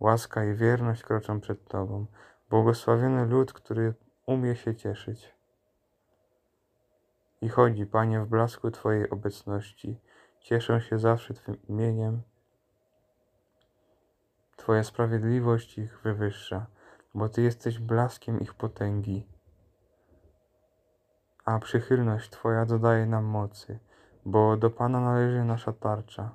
Łaska 0.00 0.44
i 0.44 0.54
wierność 0.54 1.02
kroczą 1.02 1.40
przed 1.40 1.68
Tobą. 1.68 2.06
Błogosławiony 2.50 3.26
lud, 3.26 3.52
który 3.52 3.94
umie 4.26 4.56
się 4.56 4.76
cieszyć. 4.76 5.34
I 7.40 7.48
chodzi, 7.48 7.86
Panie, 7.86 8.20
w 8.20 8.28
blasku 8.28 8.70
Twojej 8.70 9.10
obecności. 9.10 10.00
Cieszę 10.40 10.80
się 10.80 10.98
zawsze 10.98 11.34
Twym 11.34 11.66
imieniem. 11.68 12.22
Twoja 14.56 14.84
sprawiedliwość 14.84 15.78
ich 15.78 16.00
wywyższa, 16.02 16.66
bo 17.14 17.28
Ty 17.28 17.42
jesteś 17.42 17.78
blaskiem 17.78 18.40
ich 18.40 18.54
potęgi. 18.54 19.33
A 21.44 21.58
przychylność 21.58 22.30
Twoja 22.30 22.66
dodaje 22.66 23.06
nam 23.06 23.24
mocy, 23.24 23.78
bo 24.24 24.56
do 24.56 24.70
Pana 24.70 25.00
należy 25.00 25.44
nasza 25.44 25.72
tarcza. 25.72 26.30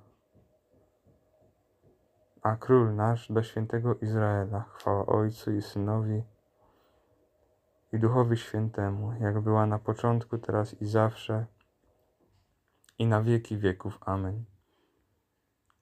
A 2.41 2.55
Król 2.55 2.95
nasz 2.95 3.31
do 3.31 3.43
świętego 3.43 3.95
Izraela, 3.95 4.65
chwała 4.73 5.05
Ojcu 5.05 5.51
i 5.51 5.61
Synowi 5.61 6.23
i 7.93 7.99
Duchowi 7.99 8.37
Świętemu, 8.37 9.13
jak 9.19 9.39
była 9.39 9.65
na 9.65 9.79
początku, 9.79 10.37
teraz 10.37 10.81
i 10.81 10.85
zawsze, 10.85 11.45
i 12.99 13.07
na 13.07 13.21
wieki 13.21 13.57
wieków. 13.57 13.97
Amen. 14.01 14.45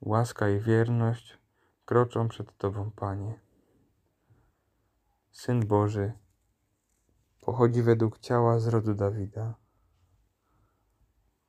Łaska 0.00 0.48
i 0.48 0.60
wierność 0.60 1.38
kroczą 1.84 2.28
przed 2.28 2.56
Tobą, 2.56 2.90
Panie. 2.96 3.38
Syn 5.30 5.66
Boży 5.66 6.12
pochodzi 7.48 7.82
według 7.82 8.18
ciała 8.18 8.58
z 8.58 8.66
rodu 8.66 8.94
Dawida. 8.94 9.54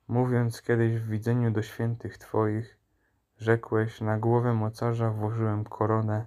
Mówiąc 0.08 0.62
kiedyś 0.62 0.96
w 0.96 1.08
widzeniu 1.08 1.50
do 1.50 1.62
świętych 1.62 2.18
Twoich, 2.18 2.78
rzekłeś, 3.36 4.00
na 4.00 4.18
głowę 4.18 4.54
mocarza 4.54 5.10
włożyłem 5.10 5.64
koronę, 5.64 6.26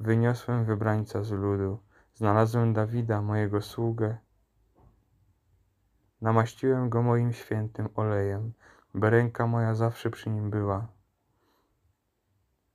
wyniosłem 0.00 0.64
wybrańca 0.64 1.22
z 1.22 1.30
ludu, 1.30 1.78
znalazłem 2.14 2.72
Dawida, 2.72 3.22
mojego 3.22 3.62
sługę, 3.62 4.18
namaściłem 6.20 6.88
go 6.88 7.02
moim 7.02 7.32
świętym 7.32 7.88
olejem, 7.94 8.52
by 8.94 9.10
ręka 9.10 9.46
moja 9.46 9.74
zawsze 9.74 10.10
przy 10.10 10.30
nim 10.30 10.50
była. 10.50 10.88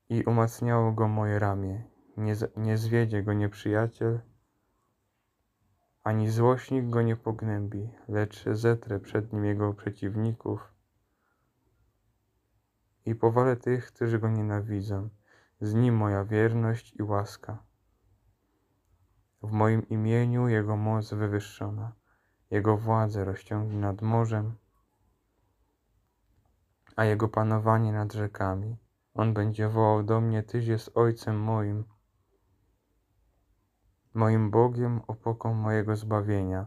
I 0.09 0.23
umacniało 0.23 0.91
go 0.91 1.07
moje 1.07 1.39
ramię. 1.39 1.83
Nie, 2.17 2.35
nie 2.57 2.77
zwiedzie 2.77 3.23
go 3.23 3.33
nieprzyjaciel, 3.33 4.19
ani 6.03 6.29
złośnik 6.29 6.89
go 6.89 7.01
nie 7.01 7.15
pognębi, 7.15 7.89
lecz 8.07 8.45
zetrę 8.51 8.99
przed 8.99 9.33
nim 9.33 9.45
jego 9.45 9.73
przeciwników 9.73 10.73
i 13.05 13.15
powalę 13.15 13.55
tych, 13.55 13.87
którzy 13.87 14.19
go 14.19 14.29
nienawidzą. 14.29 15.09
Z 15.61 15.73
nim 15.73 15.95
moja 15.95 16.25
wierność 16.25 16.95
i 16.99 17.03
łaska. 17.03 17.63
W 19.43 19.51
moim 19.51 19.89
imieniu 19.89 20.47
jego 20.47 20.77
moc 20.77 21.13
wywyższona, 21.13 21.91
jego 22.51 22.77
władzę 22.77 23.25
rozciągnie 23.25 23.77
nad 23.77 24.01
morzem, 24.01 24.55
a 26.95 27.05
jego 27.05 27.27
panowanie 27.27 27.93
nad 27.93 28.13
rzekami. 28.13 28.77
On 29.13 29.33
będzie 29.33 29.69
wołał 29.69 30.03
do 30.03 30.21
mnie, 30.21 30.43
Tyś 30.43 30.67
jest 30.67 30.91
Ojcem 30.97 31.39
moim, 31.39 31.83
moim 34.13 34.51
Bogiem, 34.51 35.01
opoką 35.07 35.53
mojego 35.53 35.95
zbawienia, 35.95 36.65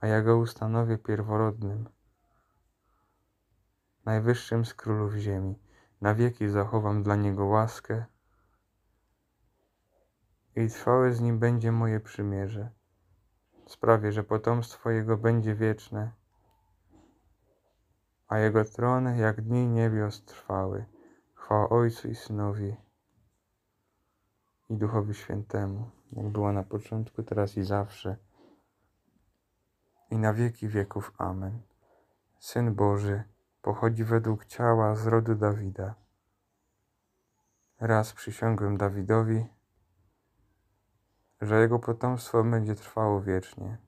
a 0.00 0.06
ja 0.06 0.22
go 0.22 0.38
ustanowię 0.38 0.98
pierworodnym, 0.98 1.88
najwyższym 4.04 4.64
z 4.64 4.74
królów 4.74 5.14
ziemi. 5.14 5.58
Na 6.00 6.14
wieki 6.14 6.48
zachowam 6.48 7.02
dla 7.02 7.16
niego 7.16 7.44
łaskę 7.44 8.04
i 10.56 10.68
trwałe 10.68 11.12
z 11.12 11.20
nim 11.20 11.38
będzie 11.38 11.72
moje 11.72 12.00
przymierze. 12.00 12.70
Sprawię, 13.66 14.12
że 14.12 14.24
potomstwo 14.24 14.90
jego 14.90 15.16
będzie 15.16 15.54
wieczne, 15.54 16.12
a 18.28 18.38
jego 18.38 18.64
tron 18.64 19.16
jak 19.18 19.40
dni 19.40 19.66
niebios 19.66 20.24
trwały. 20.24 20.86
Chwała 21.34 21.68
Ojcu 21.68 22.08
i 22.08 22.14
Synowi 22.14 22.76
i 24.68 24.76
Duchowi 24.76 25.14
Świętemu, 25.14 25.90
jak 26.12 26.28
była 26.28 26.52
na 26.52 26.62
początku, 26.62 27.22
teraz 27.22 27.56
i 27.56 27.62
zawsze, 27.62 28.16
i 30.10 30.18
na 30.18 30.32
wieki 30.32 30.68
wieków. 30.68 31.12
Amen. 31.18 31.62
Syn 32.38 32.74
Boży 32.74 33.24
pochodzi 33.62 34.04
według 34.04 34.44
ciała 34.44 34.94
z 34.94 35.06
rodu 35.06 35.34
Dawida. 35.34 35.94
Raz 37.80 38.12
przysiągłem 38.12 38.76
Dawidowi, 38.76 39.46
że 41.40 41.60
jego 41.60 41.78
potomstwo 41.78 42.44
będzie 42.44 42.74
trwało 42.74 43.20
wiecznie. 43.20 43.78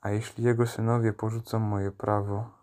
A 0.00 0.10
jeśli 0.10 0.44
jego 0.44 0.66
synowie 0.66 1.12
porzucą 1.12 1.58
moje 1.58 1.92
prawo, 1.92 2.62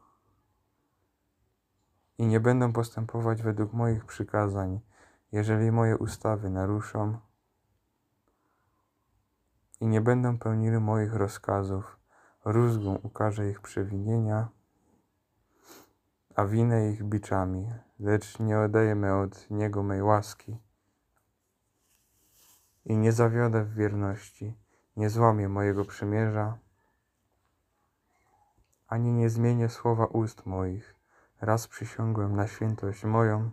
i 2.19 2.25
nie 2.27 2.39
będą 2.39 2.73
postępować 2.73 3.41
według 3.41 3.73
moich 3.73 4.05
przykazań, 4.05 4.79
jeżeli 5.31 5.71
moje 5.71 5.97
ustawy 5.97 6.49
naruszą 6.49 7.19
i 9.79 9.87
nie 9.87 10.01
będą 10.01 10.37
pełnili 10.37 10.79
moich 10.79 11.13
rozkazów, 11.13 11.99
rózgą 12.45 12.95
ukaże 12.95 13.49
ich 13.49 13.61
przewinienia, 13.61 14.47
a 16.35 16.45
winę 16.45 16.89
ich 16.91 17.03
biczami, 17.03 17.71
lecz 17.99 18.39
nie 18.39 18.59
odejmę 18.59 19.15
od 19.15 19.49
Niego 19.49 19.83
mej 19.83 20.01
łaski 20.01 20.57
i 22.85 22.97
nie 22.97 23.11
zawiodę 23.11 23.63
w 23.63 23.73
wierności, 23.73 24.57
nie 24.97 25.09
złamię 25.09 25.49
mojego 25.49 25.85
przymierza, 25.85 26.57
ani 28.87 29.13
nie 29.13 29.29
zmienię 29.29 29.69
słowa 29.69 30.05
ust 30.05 30.45
moich. 30.45 30.95
Raz 31.41 31.67
przysiągłem 31.67 32.35
na 32.35 32.47
świętość 32.47 33.03
moją, 33.03 33.51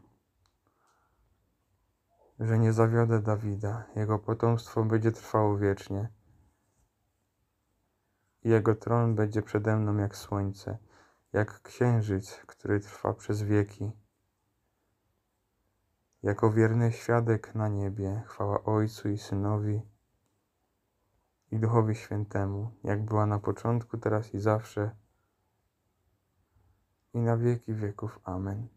że 2.41 2.59
nie 2.59 2.73
zawiodę 2.73 3.23
Dawida, 3.23 3.85
jego 3.97 4.19
potomstwo 4.19 4.85
będzie 4.85 5.13
trwało 5.13 5.59
wiecznie. 5.59 6.09
Jego 8.45 8.75
tron 8.75 9.15
będzie 9.15 9.43
przede 9.43 9.77
mną 9.77 9.97
jak 9.97 10.17
słońce, 10.17 10.79
jak 11.33 11.63
księżyc, 11.63 12.43
który 12.47 12.81
trwa 12.81 13.15
przez 13.15 13.43
wieki. 13.43 13.93
Jako 16.23 16.51
wierny 16.51 16.93
świadek 16.93 17.55
na 17.55 17.69
niebie, 17.69 18.23
chwała 18.27 18.65
Ojcu 18.65 19.09
i 19.09 19.19
Synowi 19.19 19.83
i 21.51 21.59
Duchowi 21.59 21.95
Świętemu, 21.95 22.71
jak 22.85 23.05
była 23.05 23.27
na 23.27 23.39
początku, 23.39 23.99
teraz 23.99 24.35
i 24.35 24.39
zawsze, 24.41 24.91
i 27.15 27.19
na 27.19 27.37
wieki 27.37 27.75
wieków. 27.75 28.21
Amen. 28.25 28.69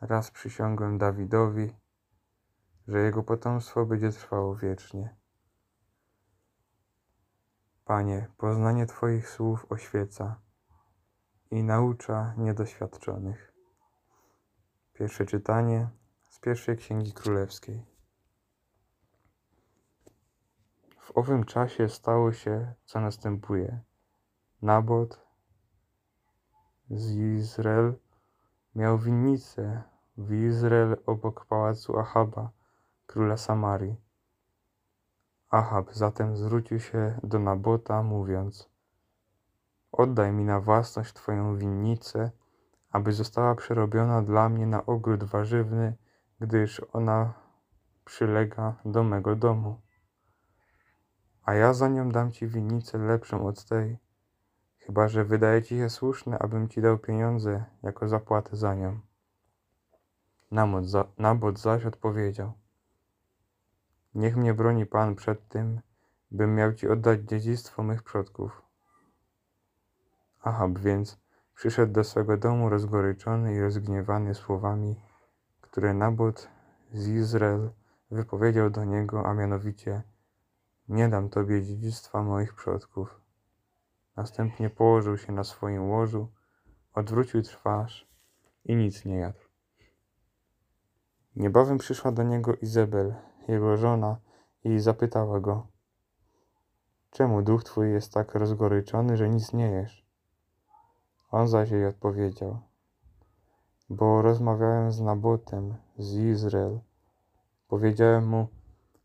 Raz 0.00 0.30
przysiągłem 0.30 0.98
Dawidowi, 0.98 1.81
że 2.92 2.98
jego 2.98 3.22
potomstwo 3.22 3.86
będzie 3.86 4.10
trwało 4.10 4.56
wiecznie. 4.56 5.16
Panie, 7.84 8.28
poznanie 8.36 8.86
Twoich 8.86 9.28
słów 9.28 9.66
oświeca 9.72 10.40
i 11.50 11.62
naucza 11.62 12.34
niedoświadczonych. 12.36 13.52
Pierwsze 14.92 15.26
czytanie 15.26 15.88
z 16.30 16.40
pierwszej 16.40 16.76
Księgi 16.76 17.12
Królewskiej. 17.12 17.86
W 20.98 21.18
owym 21.18 21.44
czasie 21.44 21.88
stało 21.88 22.32
się, 22.32 22.74
co 22.84 23.00
następuje. 23.00 23.80
Nabot 24.62 25.26
z 26.90 27.10
Izrael 27.10 27.94
miał 28.74 28.98
winnicę 28.98 29.82
w 30.16 30.32
Izrael 30.32 30.96
obok 31.06 31.46
pałacu 31.46 31.98
Ahaba, 31.98 32.50
króla 33.12 33.36
Samarii. 33.36 33.96
Ahab 35.50 35.94
zatem 35.94 36.36
zwrócił 36.36 36.80
się 36.80 37.20
do 37.22 37.38
Nabota, 37.38 38.02
mówiąc: 38.02 38.70
Oddaj 39.92 40.32
mi 40.32 40.44
na 40.44 40.60
własność 40.60 41.12
Twoją 41.12 41.56
winnicę, 41.56 42.30
aby 42.90 43.12
została 43.12 43.54
przerobiona 43.54 44.22
dla 44.22 44.48
mnie 44.48 44.66
na 44.66 44.86
ogród 44.86 45.24
warzywny, 45.24 45.96
gdyż 46.40 46.82
ona 46.92 47.32
przylega 48.04 48.74
do 48.84 49.02
mego 49.02 49.36
domu. 49.36 49.80
A 51.42 51.54
ja 51.54 51.74
za 51.74 51.88
nią 51.88 52.08
dam 52.08 52.32
Ci 52.32 52.46
winnicę 52.46 52.98
lepszą 52.98 53.46
od 53.46 53.64
tej, 53.64 53.98
chyba 54.78 55.08
że 55.08 55.24
wydaje 55.24 55.62
Ci 55.62 55.76
się 55.76 55.90
słuszne, 55.90 56.38
abym 56.38 56.68
Ci 56.68 56.82
dał 56.82 56.98
pieniądze 56.98 57.64
jako 57.82 58.08
zapłatę 58.08 58.56
za 58.56 58.74
nią. 58.74 59.00
Nabot, 60.50 60.84
Nabot 61.18 61.58
zaś 61.58 61.84
odpowiedział: 61.84 62.61
Niech 64.14 64.36
mnie 64.36 64.54
broni 64.54 64.86
Pan 64.86 65.14
przed 65.14 65.48
tym, 65.48 65.80
bym 66.30 66.54
miał 66.54 66.74
Ci 66.74 66.88
oddać 66.88 67.20
dziedzictwo 67.20 67.82
mych 67.82 68.02
przodków. 68.02 68.62
Ahab 70.42 70.78
więc 70.78 71.20
przyszedł 71.54 71.92
do 71.92 72.04
swego 72.04 72.36
domu 72.36 72.68
rozgoryczony 72.68 73.54
i 73.54 73.60
rozgniewany 73.60 74.34
słowami, 74.34 75.00
które 75.60 75.94
Nabot 75.94 76.48
z 76.92 77.08
Izrael 77.08 77.70
wypowiedział 78.10 78.70
do 78.70 78.84
niego, 78.84 79.26
a 79.26 79.34
mianowicie 79.34 80.02
Nie 80.88 81.08
dam 81.08 81.28
Tobie 81.28 81.62
dziedzictwa 81.62 82.22
moich 82.22 82.54
przodków. 82.54 83.20
Następnie 84.16 84.70
położył 84.70 85.18
się 85.18 85.32
na 85.32 85.44
swoim 85.44 85.90
łożu, 85.90 86.28
odwrócił 86.94 87.42
twarz 87.42 88.08
i 88.64 88.76
nic 88.76 89.04
nie 89.04 89.16
jadł. 89.16 89.38
Niebawem 91.36 91.78
przyszła 91.78 92.12
do 92.12 92.22
niego 92.22 92.54
Izabel, 92.54 93.14
jego 93.48 93.76
żona, 93.76 94.16
i 94.64 94.78
zapytała 94.78 95.40
go: 95.40 95.66
Czemu 97.10 97.42
duch 97.42 97.64
twój 97.64 97.92
jest 97.92 98.12
tak 98.12 98.34
rozgoryczony, 98.34 99.16
że 99.16 99.28
nic 99.28 99.52
nie 99.52 99.70
jesz? 99.70 100.06
On 101.30 101.48
zaś 101.48 101.70
jej 101.70 101.86
odpowiedział: 101.86 102.58
Bo 103.90 104.22
rozmawiałem 104.22 104.92
z 104.92 105.00
Nabotem 105.00 105.74
z 105.98 106.14
Izrael. 106.14 106.80
Powiedziałem 107.68 108.28
mu: 108.28 108.46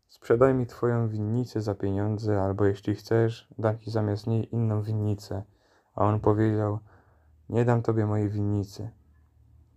Sprzedaj 0.08 0.54
mi 0.54 0.66
twoją 0.66 1.08
winnicę 1.08 1.60
za 1.62 1.74
pieniądze, 1.74 2.42
albo 2.42 2.64
jeśli 2.64 2.94
chcesz, 2.94 3.48
dam 3.58 3.78
ci 3.78 3.90
zamiast 3.90 4.26
niej 4.26 4.54
inną 4.54 4.82
winnicę. 4.82 5.42
A 5.94 6.04
on 6.04 6.20
powiedział: 6.20 6.78
Nie 7.48 7.64
dam 7.64 7.82
tobie 7.82 8.06
mojej 8.06 8.28
winnicy. 8.28 8.90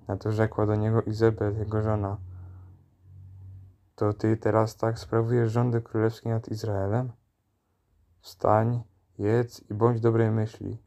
Na 0.08 0.18
to 0.18 0.32
rzekła 0.32 0.66
do 0.66 0.76
niego 0.76 1.02
Izabel, 1.02 1.58
jego 1.58 1.82
żona: 1.82 2.18
to 4.02 4.14
ty 4.14 4.38
teraz 4.38 4.76
tak 4.76 5.00
sprawujesz 5.00 5.52
rządy 5.52 5.82
królewskie 5.82 6.30
nad 6.30 6.48
Izraelem? 6.48 7.12
Wstań, 8.20 8.84
jedz 9.18 9.70
i 9.70 9.74
bądź 9.74 10.00
dobrej 10.00 10.32
myśli. 10.32 10.78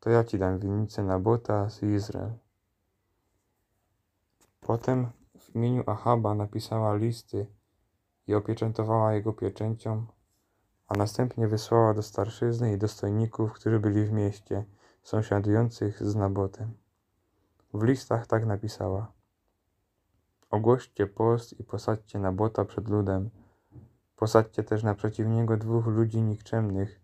To 0.00 0.10
ja 0.10 0.24
ci 0.24 0.38
dam 0.38 0.58
winnicę 0.58 1.02
Nabota 1.02 1.70
z 1.70 1.82
Izrael. 1.82 2.32
Potem 4.60 5.06
w 5.38 5.54
imieniu 5.54 5.82
Ahaba 5.86 6.34
napisała 6.34 6.94
listy 6.94 7.46
i 8.26 8.34
opieczętowała 8.34 9.12
jego 9.12 9.32
pieczęcią, 9.32 10.06
a 10.88 10.96
następnie 10.96 11.48
wysłała 11.48 11.94
do 11.94 12.02
starszyzny 12.02 12.72
i 12.72 12.78
dostojników, 12.78 13.52
którzy 13.52 13.80
byli 13.80 14.04
w 14.04 14.12
mieście, 14.12 14.64
sąsiadujących 15.02 16.02
z 16.02 16.16
Nabotem. 16.16 16.74
W 17.72 17.82
listach 17.82 18.26
tak 18.26 18.46
napisała. 18.46 19.12
Ogłoście 20.54 21.06
post 21.06 21.60
i 21.60 21.64
posadźcie 21.64 22.18
Nabota 22.18 22.64
przed 22.64 22.88
ludem. 22.88 23.30
Posadźcie 24.16 24.62
też 24.62 24.82
naprzeciw 24.82 25.26
niego 25.26 25.56
dwóch 25.56 25.86
ludzi 25.86 26.22
nikczemnych, 26.22 27.00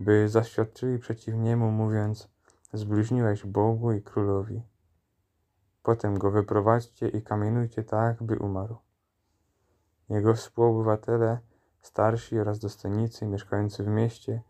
by 0.00 0.28
zaświadczyli 0.28 0.98
przeciw 0.98 1.34
niemu, 1.34 1.70
mówiąc: 1.70 2.28
Zbliźniłeś 2.72 3.46
Bogu 3.46 3.92
i 3.92 4.02
królowi. 4.02 4.62
Potem 5.82 6.18
go 6.18 6.30
wyprowadźcie 6.30 7.08
i 7.08 7.22
kamienujcie 7.22 7.84
tak, 7.84 8.22
by 8.22 8.38
umarł. 8.38 8.76
Jego 10.08 10.34
współobywatele, 10.34 11.38
starsi 11.80 12.38
oraz 12.38 12.58
dostojnicy 12.58 13.26
mieszkający 13.26 13.84
w 13.84 13.88
mieście, 13.88 14.42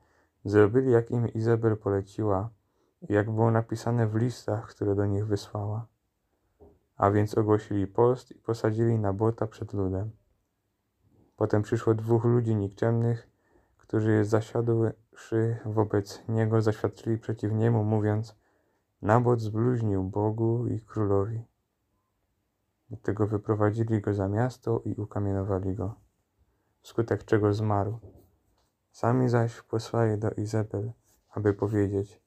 zrobili 0.45 0.91
jak 0.91 1.11
im 1.11 1.29
Izabel 1.29 1.77
poleciła 1.77 2.51
i 3.09 3.13
jak 3.13 3.31
było 3.31 3.51
napisane 3.51 4.07
w 4.07 4.15
listach, 4.15 4.69
które 4.69 4.95
do 4.95 5.07
nich 5.07 5.27
wysłała. 5.27 5.87
A 7.01 7.11
więc 7.11 7.39
ogłosili 7.39 7.87
post 7.87 8.31
i 8.31 8.35
posadzili 8.35 8.99
Nabota 8.99 9.47
przed 9.47 9.73
ludem. 9.73 10.11
Potem 11.37 11.63
przyszło 11.63 11.95
dwóch 11.95 12.25
ludzi 12.25 12.57
nikczemnych, 12.57 13.31
którzy 13.77 14.25
zasiadłszy 14.25 15.57
wobec 15.65 16.23
niego 16.29 16.63
zaświadczyli 16.63 17.19
przeciw 17.19 17.53
niemu, 17.53 17.85
mówiąc 17.85 18.37
Nabot 19.03 19.41
zbluźnił 19.41 20.05
Bogu 20.05 20.67
i 20.67 20.81
królowi. 20.81 21.45
Dlatego 22.89 23.27
wyprowadzili 23.27 24.01
go 24.01 24.15
za 24.15 24.29
miasto 24.29 24.83
i 24.85 24.95
ukamienowali 24.95 25.75
go, 25.75 25.95
wskutek 26.81 27.25
czego 27.25 27.55
zmarł. 27.55 27.99
Sami 28.93 29.29
zaś 29.29 29.63
posłali 29.63 30.19
do 30.19 30.31
Izabel, 30.31 30.93
aby 31.31 31.55
powiedzieć 31.55 32.23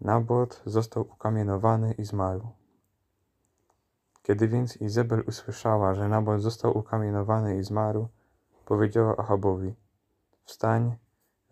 Nabot 0.00 0.62
został 0.66 1.02
ukamienowany 1.02 1.92
i 1.92 2.04
zmarł. 2.04 2.59
Kiedy 4.22 4.48
więc 4.48 4.76
Izabel 4.76 5.24
usłyszała, 5.26 5.94
że 5.94 6.08
Nabot 6.08 6.42
został 6.42 6.78
ukamienowany 6.78 7.58
i 7.58 7.62
zmarł, 7.62 8.08
powiedziała 8.64 9.16
Ahabowi: 9.16 9.74
Wstań, 10.44 10.96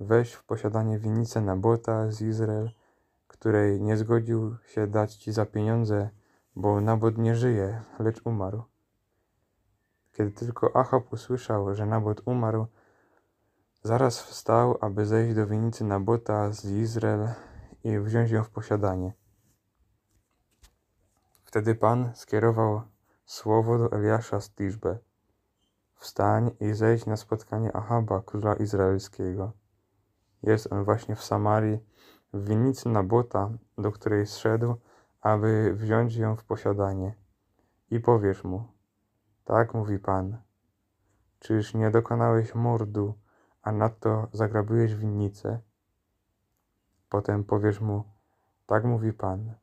weź 0.00 0.32
w 0.32 0.44
posiadanie 0.44 0.98
winnicę 0.98 1.40
Nabota 1.40 2.10
z 2.10 2.20
Izrael, 2.22 2.70
której 3.28 3.80
nie 3.80 3.96
zgodził 3.96 4.56
się 4.66 4.86
dać 4.86 5.14
ci 5.14 5.32
za 5.32 5.46
pieniądze, 5.46 6.10
bo 6.56 6.80
Nabot 6.80 7.18
nie 7.18 7.36
żyje, 7.36 7.82
lecz 7.98 8.20
umarł. 8.24 8.62
Kiedy 10.12 10.30
tylko 10.30 10.76
Ahab 10.76 11.12
usłyszał, 11.12 11.74
że 11.74 11.86
Nabot 11.86 12.22
umarł, 12.24 12.66
zaraz 13.82 14.22
wstał, 14.22 14.78
aby 14.80 15.06
zejść 15.06 15.34
do 15.34 15.46
winnicy 15.46 15.84
Nabota 15.84 16.52
z 16.52 16.64
Izrael 16.64 17.28
i 17.84 17.98
wziąć 17.98 18.30
ją 18.30 18.44
w 18.44 18.50
posiadanie. 18.50 19.12
Wtedy 21.48 21.74
Pan 21.74 22.10
skierował 22.14 22.82
słowo 23.24 23.78
do 23.78 23.92
Eliasza 23.92 24.40
z 24.40 24.50
Tiszbe. 24.50 24.98
Wstań 25.94 26.50
i 26.60 26.72
zejdź 26.72 27.06
na 27.06 27.16
spotkanie 27.16 27.76
Ahaba, 27.76 28.22
króla 28.22 28.54
izraelskiego. 28.54 29.52
Jest 30.42 30.72
on 30.72 30.84
właśnie 30.84 31.16
w 31.16 31.24
Samarii, 31.24 31.78
w 32.32 32.48
winnicy 32.48 32.88
Nabota, 32.88 33.50
do 33.78 33.92
której 33.92 34.26
zszedł, 34.26 34.74
aby 35.20 35.74
wziąć 35.74 36.16
ją 36.16 36.36
w 36.36 36.44
posiadanie. 36.44 37.14
I 37.90 38.00
powiesz 38.00 38.44
mu, 38.44 38.64
tak 39.44 39.74
mówi 39.74 39.98
Pan, 39.98 40.42
czyż 41.38 41.74
nie 41.74 41.90
dokonałeś 41.90 42.54
mordu, 42.54 43.14
a 43.62 43.72
nadto 43.72 44.28
zagrabiłeś 44.32 44.94
winnicę? 44.94 45.60
Potem 47.08 47.44
powiesz 47.44 47.80
mu, 47.80 48.04
tak 48.66 48.84
mówi 48.84 49.12
Pan, 49.12 49.54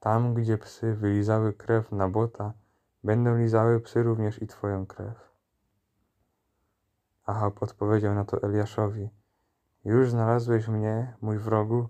tam, 0.00 0.34
gdzie 0.34 0.58
psy 0.58 0.94
wylizały 0.94 1.52
krew 1.52 1.92
Nabota, 1.92 2.52
będą 3.04 3.36
lizały 3.36 3.80
psy 3.80 4.02
również 4.02 4.42
i 4.42 4.46
twoją 4.46 4.86
krew. 4.86 5.28
Ahab 7.26 7.62
odpowiedział 7.62 8.14
na 8.14 8.24
to 8.24 8.42
Eliaszowi, 8.42 9.10
już 9.84 10.10
znalazłeś 10.10 10.68
mnie, 10.68 11.16
mój 11.20 11.38
wrogu? 11.38 11.88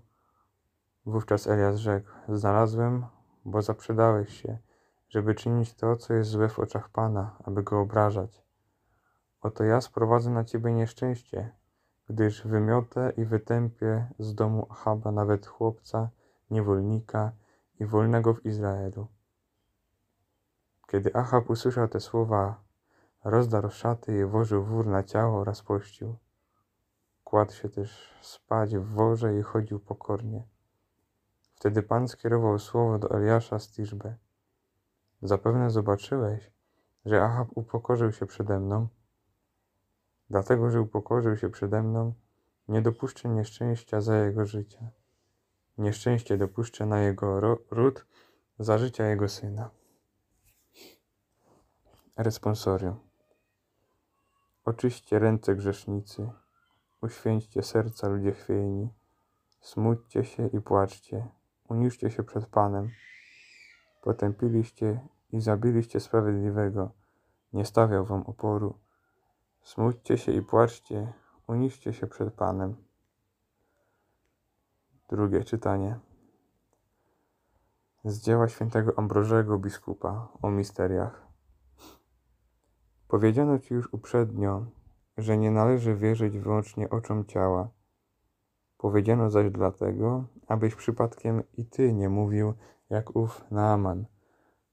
Wówczas 1.05 1.47
Eliasz 1.47 1.79
rzekł, 1.79 2.09
znalazłem, 2.29 3.05
bo 3.45 3.61
zaprzedałeś 3.61 4.41
się, 4.41 4.57
żeby 5.09 5.35
czynić 5.35 5.73
to, 5.73 5.95
co 5.95 6.13
jest 6.13 6.29
złe 6.29 6.49
w 6.49 6.59
oczach 6.59 6.89
Pana, 6.89 7.35
aby 7.43 7.63
go 7.63 7.79
obrażać. 7.79 8.43
Oto 9.41 9.63
ja 9.63 9.81
sprowadzę 9.81 10.29
na 10.29 10.43
ciebie 10.43 10.73
nieszczęście, 10.73 11.51
gdyż 12.09 12.47
wymiotę 12.47 13.13
i 13.17 13.25
wytępię 13.25 14.07
z 14.19 14.35
domu 14.35 14.67
Achaba 14.69 15.11
nawet 15.11 15.47
chłopca, 15.47 16.09
niewolnika 16.51 17.31
i 17.79 17.85
wolnego 17.85 18.33
w 18.33 18.45
Izraelu. 18.45 19.07
Kiedy 20.87 21.13
Achab 21.13 21.49
usłyszał 21.49 21.87
te 21.87 21.99
słowa, 21.99 22.63
rozdarł 23.23 23.69
szaty 23.69 24.19
i 24.19 24.25
włożył 24.25 24.63
wór 24.63 24.87
na 24.87 25.03
ciało 25.03 25.39
oraz 25.39 25.61
pościł. 25.61 26.15
Kładł 27.23 27.53
się 27.53 27.69
też 27.69 28.13
spać 28.21 28.77
w 28.77 28.85
worze 28.85 29.39
i 29.39 29.41
chodził 29.41 29.79
pokornie. 29.79 30.43
Wtedy 31.53 31.83
Pan 31.83 32.07
skierował 32.07 32.59
słowo 32.59 32.99
do 32.99 33.11
Eliasza 33.11 33.59
z 33.59 33.71
Tiszbe. 33.71 34.15
Zapewne 35.21 35.69
zobaczyłeś, 35.69 36.51
że 37.05 37.23
Achab 37.23 37.47
upokorzył 37.55 38.11
się 38.11 38.25
przede 38.25 38.59
mną. 38.59 38.87
Dlatego, 40.29 40.69
że 40.69 40.81
upokorzył 40.81 41.37
się 41.37 41.49
przede 41.49 41.83
mną, 41.83 42.13
nie 42.67 42.81
dopuszczę 42.81 43.29
nieszczęścia 43.29 44.01
za 44.01 44.17
jego 44.17 44.45
życie. 44.45 44.91
Nieszczęście 45.79 46.37
dopuszczę 46.37 46.85
na 46.85 46.99
jego 46.99 47.39
ród 47.71 48.05
za 48.59 48.77
życia 48.77 49.05
jego 49.05 49.29
syna. 49.29 49.69
Responsorium. 52.17 52.99
Oczyście 54.65 55.19
ręce 55.19 55.55
grzesznicy, 55.55 56.29
uświęćcie 57.01 57.63
serca 57.63 58.07
ludzie 58.07 58.31
chwiejni, 58.31 58.89
smućcie 59.61 60.25
się 60.25 60.47
i 60.47 60.61
płaczcie, 60.61 61.27
uniszcie 61.69 62.11
się 62.11 62.23
przed 62.23 62.45
Panem. 62.45 62.89
Potępiliście 64.01 64.99
i 65.31 65.41
zabiliście 65.41 65.99
sprawiedliwego, 65.99 66.91
nie 67.53 67.65
stawiał 67.65 68.05
wam 68.05 68.21
oporu. 68.21 68.79
Smućcie 69.61 70.17
się 70.17 70.31
i 70.31 70.41
płaczcie, 70.41 71.13
uniszcie 71.47 71.93
się 71.93 72.07
przed 72.07 72.33
Panem. 72.33 72.88
Drugie 75.09 75.43
czytanie. 75.43 75.99
Z 78.05 78.19
dzieła 78.19 78.47
świętego 78.47 78.93
Ambrożego 78.97 79.59
biskupa 79.59 80.27
o 80.41 80.49
misteriach. 80.49 81.27
Powiedziano 83.07 83.59
ci 83.59 83.73
już 83.73 83.93
uprzednio, 83.93 84.65
że 85.17 85.37
nie 85.37 85.51
należy 85.51 85.95
wierzyć 85.95 86.37
wyłącznie 86.37 86.89
oczom 86.89 87.25
ciała. 87.25 87.69
Powiedziano 88.77 89.29
zaś 89.29 89.51
dlatego, 89.51 90.23
abyś 90.47 90.75
przypadkiem 90.75 91.43
i 91.57 91.65
ty 91.65 91.93
nie 91.93 92.09
mówił 92.09 92.53
jak 92.89 93.15
ów 93.15 93.45
Naaman. 93.51 94.05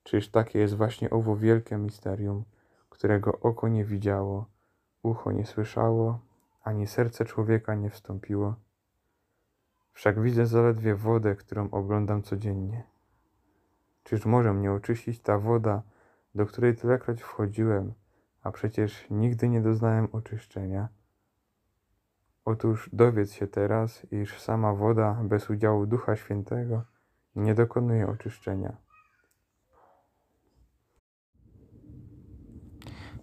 Czyż 0.03 0.31
takie 0.31 0.59
jest 0.59 0.75
właśnie 0.75 1.11
owo 1.11 1.37
wielkie 1.37 1.77
misterium, 1.77 2.44
którego 2.88 3.40
oko 3.40 3.68
nie 3.68 3.85
widziało, 3.85 4.46
ucho 5.03 5.33
nie 5.33 5.46
słyszało, 5.46 6.18
ani 6.62 6.87
serce 6.87 7.25
człowieka 7.25 7.75
nie 7.75 7.90
wstąpiło? 7.90 8.65
Wszak 9.97 10.23
widzę 10.23 10.47
zaledwie 10.47 10.95
wodę, 10.95 11.37
którą 11.37 11.71
oglądam 11.71 12.23
codziennie. 12.23 12.85
Czyż 14.03 14.27
może 14.27 14.53
mnie 14.53 14.73
oczyścić 14.73 15.21
ta 15.21 15.39
woda, 15.39 15.83
do 16.35 16.47
której 16.47 16.77
tylekroć 16.77 17.23
wchodziłem, 17.23 17.95
a 18.43 18.53
przecież 18.53 19.07
nigdy 19.11 19.49
nie 19.49 19.61
doznałem 19.61 20.09
oczyszczenia? 20.13 20.89
Otóż 22.45 22.91
dowiedz 22.93 23.33
się 23.33 23.47
teraz, 23.47 24.07
iż 24.13 24.41
sama 24.41 24.75
woda 24.75 25.21
bez 25.25 25.51
udziału 25.51 25.87
Ducha 25.87 26.17
Świętego 26.17 26.85
nie 27.37 27.55
dokonuje 27.55 28.09
oczyszczenia. 28.09 28.77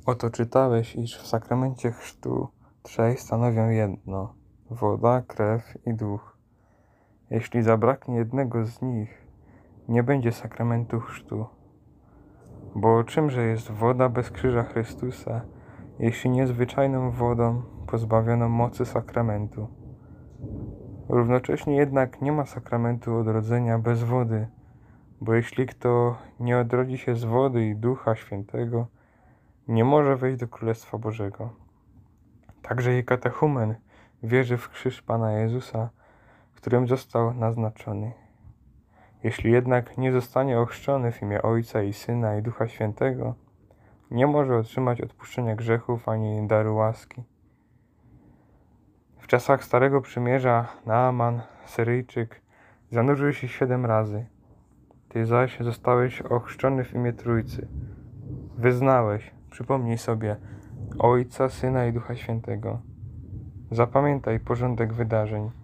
Oto 0.05 0.29
czytałeś, 0.29 0.95
iż 0.95 1.17
w 1.17 1.27
sakramencie 1.27 1.91
chrztu 1.91 2.47
trzej 2.83 3.17
stanowią 3.17 3.69
jedno 3.69 4.35
woda, 4.69 5.21
krew 5.21 5.77
i 5.85 5.93
duch. 5.93 6.32
Jeśli 7.33 7.61
zabraknie 7.61 8.15
jednego 8.15 8.65
z 8.65 8.81
nich, 8.81 9.27
nie 9.87 10.03
będzie 10.03 10.31
sakramentu 10.31 10.99
chrztu. 10.99 11.45
Bo 12.75 13.03
czymże 13.03 13.43
jest 13.43 13.71
woda 13.71 14.09
bez 14.09 14.31
krzyża 14.31 14.63
Chrystusa, 14.63 15.41
jeśli 15.99 16.29
nie 16.29 16.47
zwyczajną 16.47 17.11
wodą 17.11 17.61
pozbawioną 17.87 18.49
mocy 18.49 18.85
sakramentu? 18.85 19.67
Równocześnie 21.09 21.75
jednak 21.75 22.21
nie 22.21 22.31
ma 22.31 22.45
sakramentu 22.45 23.15
odrodzenia 23.15 23.79
bez 23.79 24.03
wody, 24.03 24.47
bo 25.21 25.33
jeśli 25.33 25.65
kto 25.65 26.17
nie 26.39 26.59
odrodzi 26.59 26.97
się 26.97 27.15
z 27.15 27.23
wody 27.23 27.65
i 27.65 27.75
Ducha 27.75 28.15
Świętego, 28.15 28.87
nie 29.67 29.83
może 29.83 30.15
wejść 30.15 30.37
do 30.39 30.47
Królestwa 30.47 30.97
Bożego. 30.97 31.49
Także 32.61 32.91
jej 32.91 33.05
katechumen 33.05 33.75
wierzy 34.23 34.57
w 34.57 34.69
krzyż 34.69 35.01
Pana 35.01 35.31
Jezusa, 35.31 35.89
którym 36.63 36.87
został 36.87 37.33
naznaczony. 37.33 38.11
Jeśli 39.23 39.51
jednak 39.51 39.97
nie 39.97 40.11
zostanie 40.11 40.59
ochrzczony 40.59 41.11
w 41.11 41.21
imię 41.21 41.41
Ojca 41.41 41.81
i 41.81 41.93
Syna 41.93 42.37
i 42.37 42.41
Ducha 42.41 42.67
Świętego, 42.67 43.35
nie 44.11 44.27
może 44.27 44.57
otrzymać 44.57 45.01
odpuszczenia 45.01 45.55
grzechów 45.55 46.09
ani 46.09 46.47
daru 46.47 46.75
łaski. 46.75 47.23
W 49.17 49.27
czasach 49.27 49.63
Starego 49.63 50.01
Przymierza 50.01 50.67
Naaman, 50.85 51.41
Syryjczyk, 51.65 52.41
zanurzył 52.91 53.33
się 53.33 53.47
siedem 53.47 53.85
razy. 53.85 54.25
Ty 55.09 55.25
zaś 55.25 55.59
zostałeś 55.59 56.21
ochrzczony 56.21 56.83
w 56.83 56.93
imię 56.93 57.13
Trójcy. 57.13 57.67
Wyznałeś, 58.57 59.31
przypomnij 59.49 59.97
sobie, 59.97 60.35
Ojca, 60.99 61.49
Syna 61.49 61.85
i 61.85 61.93
Ducha 61.93 62.15
Świętego. 62.15 62.81
Zapamiętaj 63.71 64.39
porządek 64.39 64.93
wydarzeń. 64.93 65.62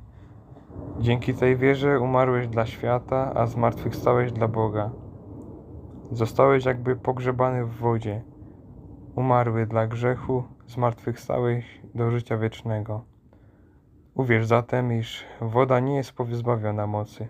Dzięki 0.99 1.33
tej 1.33 1.57
wierze 1.57 1.99
umarłeś 1.99 2.47
dla 2.47 2.65
świata, 2.65 3.31
a 3.35 3.45
zmartwychwstałeś 3.45 4.31
dla 4.31 4.47
Boga. 4.47 4.91
Zostałeś 6.11 6.65
jakby 6.65 6.95
pogrzebany 6.95 7.65
w 7.65 7.75
wodzie. 7.75 8.23
Umarły 9.15 9.65
dla 9.65 9.87
grzechu, 9.87 10.43
zmartwychwstałeś 10.67 11.81
do 11.95 12.11
życia 12.11 12.37
wiecznego. 12.37 13.05
Uwierz 14.13 14.45
zatem, 14.45 14.93
iż 14.93 15.25
woda 15.41 15.79
nie 15.79 15.95
jest 15.95 16.11
powyzbawiona 16.13 16.87
mocy. 16.87 17.27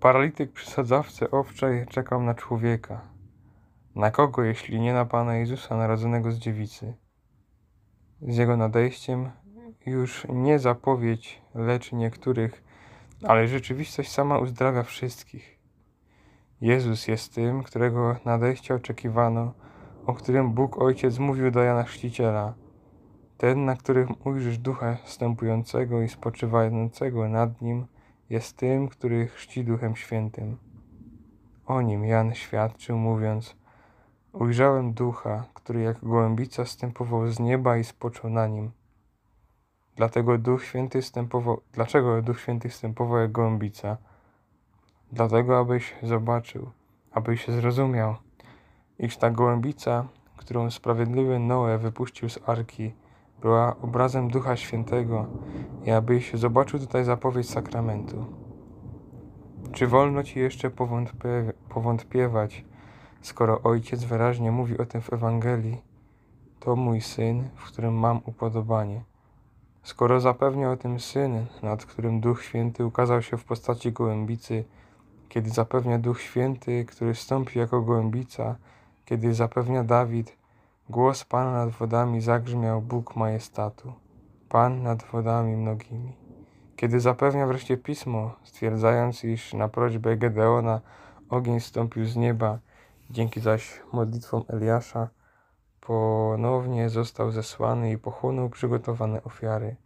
Paralityk 0.00 0.52
przy 0.52 0.70
sadzawce 0.70 1.30
owczej 1.30 1.86
czekał 1.86 2.22
na 2.22 2.34
człowieka. 2.34 3.00
Na 3.94 4.10
kogo, 4.10 4.42
jeśli 4.42 4.80
nie 4.80 4.92
na 4.92 5.04
Pana 5.04 5.36
Jezusa 5.36 5.76
narodzonego 5.76 6.32
z 6.32 6.38
dziewicy? 6.38 6.94
Z 8.22 8.36
jego 8.36 8.56
nadejściem 8.56 9.30
już 9.88 10.26
nie 10.28 10.58
zapowiedź 10.58 11.42
leczy 11.54 11.96
niektórych, 11.96 12.64
ale 13.22 13.48
rzeczywistość 13.48 14.12
sama 14.12 14.38
uzdrawia 14.38 14.82
wszystkich. 14.82 15.58
Jezus 16.60 17.08
jest 17.08 17.34
tym, 17.34 17.62
którego 17.62 18.16
nadejścia 18.24 18.74
oczekiwano, 18.74 19.52
o 20.06 20.14
którym 20.14 20.52
Bóg 20.52 20.82
Ojciec 20.82 21.18
mówił 21.18 21.50
do 21.50 21.62
Jana 21.62 21.82
Chrzciciela. 21.82 22.54
Ten, 23.38 23.64
na 23.64 23.76
którym 23.76 24.14
ujrzysz 24.24 24.58
Ducha 24.58 24.96
wstępującego 25.04 26.02
i 26.02 26.08
spoczywającego 26.08 27.28
nad 27.28 27.60
Nim, 27.60 27.86
jest 28.30 28.56
tym, 28.56 28.88
który 28.88 29.26
chrzci 29.26 29.64
Duchem 29.64 29.96
Świętym. 29.96 30.56
O 31.66 31.82
nim 31.82 32.04
Jan 32.04 32.34
świadczył, 32.34 32.98
mówiąc: 32.98 33.56
Ujrzałem 34.32 34.92
Ducha, 34.92 35.44
który 35.54 35.80
jak 35.80 36.04
gołębica 36.04 36.64
stępował 36.64 37.28
z 37.28 37.40
nieba 37.40 37.76
i 37.76 37.84
spoczął 37.84 38.30
na 38.30 38.46
nim. 38.46 38.70
Dlatego 39.98 40.38
Duch 40.38 40.64
Święty 40.64 41.02
stępował, 41.02 41.60
dlaczego 41.72 42.22
Duch 42.22 42.40
Święty 42.40 42.70
stępował 42.70 43.18
jak 43.18 43.32
gołębica? 43.32 43.96
Dlatego, 45.12 45.58
abyś 45.58 45.94
zobaczył, 46.02 46.70
abyś 47.10 47.48
zrozumiał, 47.48 48.16
iż 48.98 49.16
ta 49.16 49.30
gołębica, 49.30 50.08
którą 50.36 50.70
sprawiedliwy 50.70 51.38
Noe 51.38 51.78
wypuścił 51.78 52.28
z 52.28 52.48
arki, 52.48 52.94
była 53.40 53.76
obrazem 53.82 54.30
Ducha 54.30 54.56
Świętego 54.56 55.26
i 55.84 55.90
abyś 55.90 56.34
zobaczył 56.34 56.80
tutaj 56.80 57.04
zapowiedź 57.04 57.50
sakramentu. 57.50 58.26
Czy 59.72 59.86
wolno 59.86 60.22
ci 60.22 60.38
jeszcze 60.38 60.70
powątpie, 60.70 61.52
powątpiewać, 61.68 62.64
skoro 63.20 63.62
Ojciec 63.62 64.04
wyraźnie 64.04 64.50
mówi 64.52 64.78
o 64.78 64.86
tym 64.86 65.00
w 65.00 65.12
Ewangelii? 65.12 65.82
To 66.60 66.76
mój 66.76 67.00
Syn, 67.00 67.48
w 67.54 67.64
którym 67.64 67.94
mam 67.94 68.20
upodobanie. 68.24 69.02
Skoro 69.88 70.20
zapewnia 70.20 70.70
o 70.70 70.76
tym 70.76 71.00
Syn, 71.00 71.46
nad 71.62 71.86
którym 71.86 72.20
Duch 72.20 72.44
Święty 72.44 72.86
ukazał 72.86 73.22
się 73.22 73.36
w 73.36 73.44
postaci 73.44 73.92
gołębicy, 73.92 74.64
kiedy 75.28 75.50
zapewnia 75.50 75.98
Duch 75.98 76.20
Święty, 76.20 76.84
który 76.84 77.14
wstąpi 77.14 77.58
jako 77.58 77.82
gołębica, 77.82 78.56
kiedy 79.04 79.34
zapewnia 79.34 79.84
Dawid, 79.84 80.36
głos 80.90 81.24
Pana 81.24 81.52
nad 81.52 81.70
wodami 81.70 82.20
zagrzmiał 82.20 82.82
Bóg 82.82 83.16
majestatu, 83.16 83.92
Pan 84.48 84.82
nad 84.82 85.04
wodami 85.04 85.56
mnogimi. 85.56 86.12
Kiedy 86.76 87.00
zapewnia 87.00 87.46
wreszcie 87.46 87.76
Pismo, 87.76 88.34
stwierdzając, 88.44 89.24
iż 89.24 89.54
na 89.54 89.68
prośbę 89.68 90.16
Gedeona 90.16 90.80
ogień 91.30 91.60
stąpił 91.60 92.04
z 92.04 92.16
nieba, 92.16 92.58
dzięki 93.10 93.40
zaś 93.40 93.80
modlitwom 93.92 94.44
Eliasza 94.48 95.08
ponownie 95.88 96.88
został 96.88 97.30
zesłany 97.30 97.92
i 97.92 97.98
pochłonął 97.98 98.50
przygotowane 98.50 99.24
ofiary. 99.24 99.76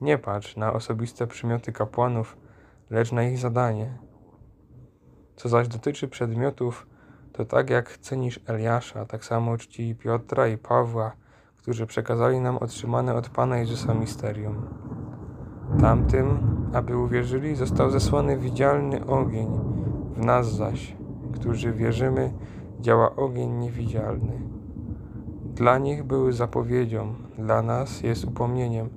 Nie 0.00 0.18
patrz 0.18 0.56
na 0.56 0.72
osobiste 0.72 1.26
przymioty 1.26 1.72
kapłanów, 1.72 2.36
lecz 2.90 3.12
na 3.12 3.22
ich 3.22 3.38
zadanie. 3.38 3.98
Co 5.36 5.48
zaś 5.48 5.68
dotyczy 5.68 6.08
przedmiotów, 6.08 6.86
to 7.32 7.44
tak 7.44 7.70
jak 7.70 7.98
cenisz 7.98 8.40
Eliasza, 8.46 9.06
tak 9.06 9.24
samo 9.24 9.56
czci 9.56 9.94
Piotra 9.94 10.48
i 10.48 10.58
Pawła, 10.58 11.12
którzy 11.56 11.86
przekazali 11.86 12.40
nam 12.40 12.58
otrzymane 12.58 13.14
od 13.14 13.28
Pana 13.28 13.58
Jezusa 13.58 13.94
misterium. 13.94 14.68
Tamtym, 15.80 16.38
aby 16.72 16.96
uwierzyli, 16.96 17.56
został 17.56 17.90
zesłany 17.90 18.38
widzialny 18.38 19.06
ogień, 19.06 19.48
w 20.16 20.24
nas 20.24 20.52
zaś, 20.52 20.96
którzy 21.34 21.72
wierzymy, 21.72 22.32
działa 22.84 23.16
ogień 23.16 23.50
niewidzialny. 23.50 24.40
Dla 25.54 25.78
nich 25.78 26.02
były 26.02 26.32
zapowiedzią, 26.32 27.14
dla 27.38 27.62
nas 27.62 28.00
jest 28.02 28.24
upomnieniem. 28.24 28.88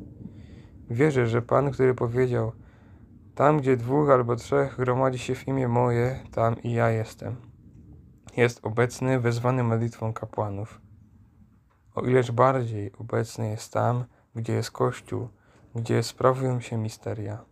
Wierzę, 0.89 1.27
że 1.27 1.41
Pan, 1.41 1.71
który 1.71 1.95
powiedział, 1.95 2.51
tam 3.35 3.59
gdzie 3.59 3.77
dwóch 3.77 4.09
albo 4.09 4.35
trzech 4.35 4.77
gromadzi 4.77 5.19
się 5.19 5.35
w 5.35 5.47
imię 5.47 5.67
moje, 5.67 6.19
tam 6.31 6.61
i 6.63 6.73
ja 6.73 6.89
jestem. 6.89 7.35
Jest 8.37 8.65
obecny, 8.65 9.19
wezwany 9.19 9.63
modlitwą 9.63 10.13
kapłanów. 10.13 10.81
O 11.95 12.01
ileż 12.01 12.31
bardziej 12.31 12.91
obecny 12.99 13.49
jest 13.49 13.73
tam, 13.73 14.03
gdzie 14.35 14.53
jest 14.53 14.71
Kościół, 14.71 15.27
gdzie 15.75 16.03
sprawują 16.03 16.59
się 16.59 16.77
misteria. 16.77 17.45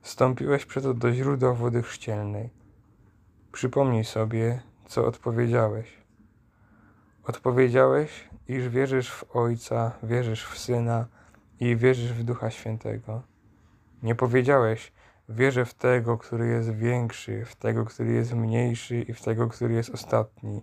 Wstąpiłeś 0.00 0.66
przeto 0.66 0.94
do 0.94 1.12
źródła 1.12 1.52
wody 1.54 1.82
chrzcielnej. 1.82 2.50
Przypomnij 3.56 4.04
sobie, 4.04 4.62
co 4.86 5.06
odpowiedziałeś. 5.06 5.86
Odpowiedziałeś, 7.24 8.28
iż 8.48 8.68
wierzysz 8.68 9.10
w 9.10 9.36
Ojca, 9.36 9.92
wierzysz 10.02 10.46
w 10.46 10.58
Syna 10.58 11.06
i 11.60 11.76
wierzysz 11.76 12.12
w 12.12 12.24
Ducha 12.24 12.50
Świętego. 12.50 13.22
Nie 14.02 14.14
powiedziałeś, 14.14 14.92
wierzę 15.28 15.64
w 15.64 15.74
tego, 15.74 16.18
który 16.18 16.46
jest 16.46 16.70
większy, 16.70 17.44
w 17.44 17.56
tego, 17.56 17.84
który 17.84 18.12
jest 18.12 18.34
mniejszy 18.34 19.00
i 19.00 19.12
w 19.12 19.22
tego, 19.22 19.48
który 19.48 19.74
jest 19.74 19.90
ostatni. 19.90 20.62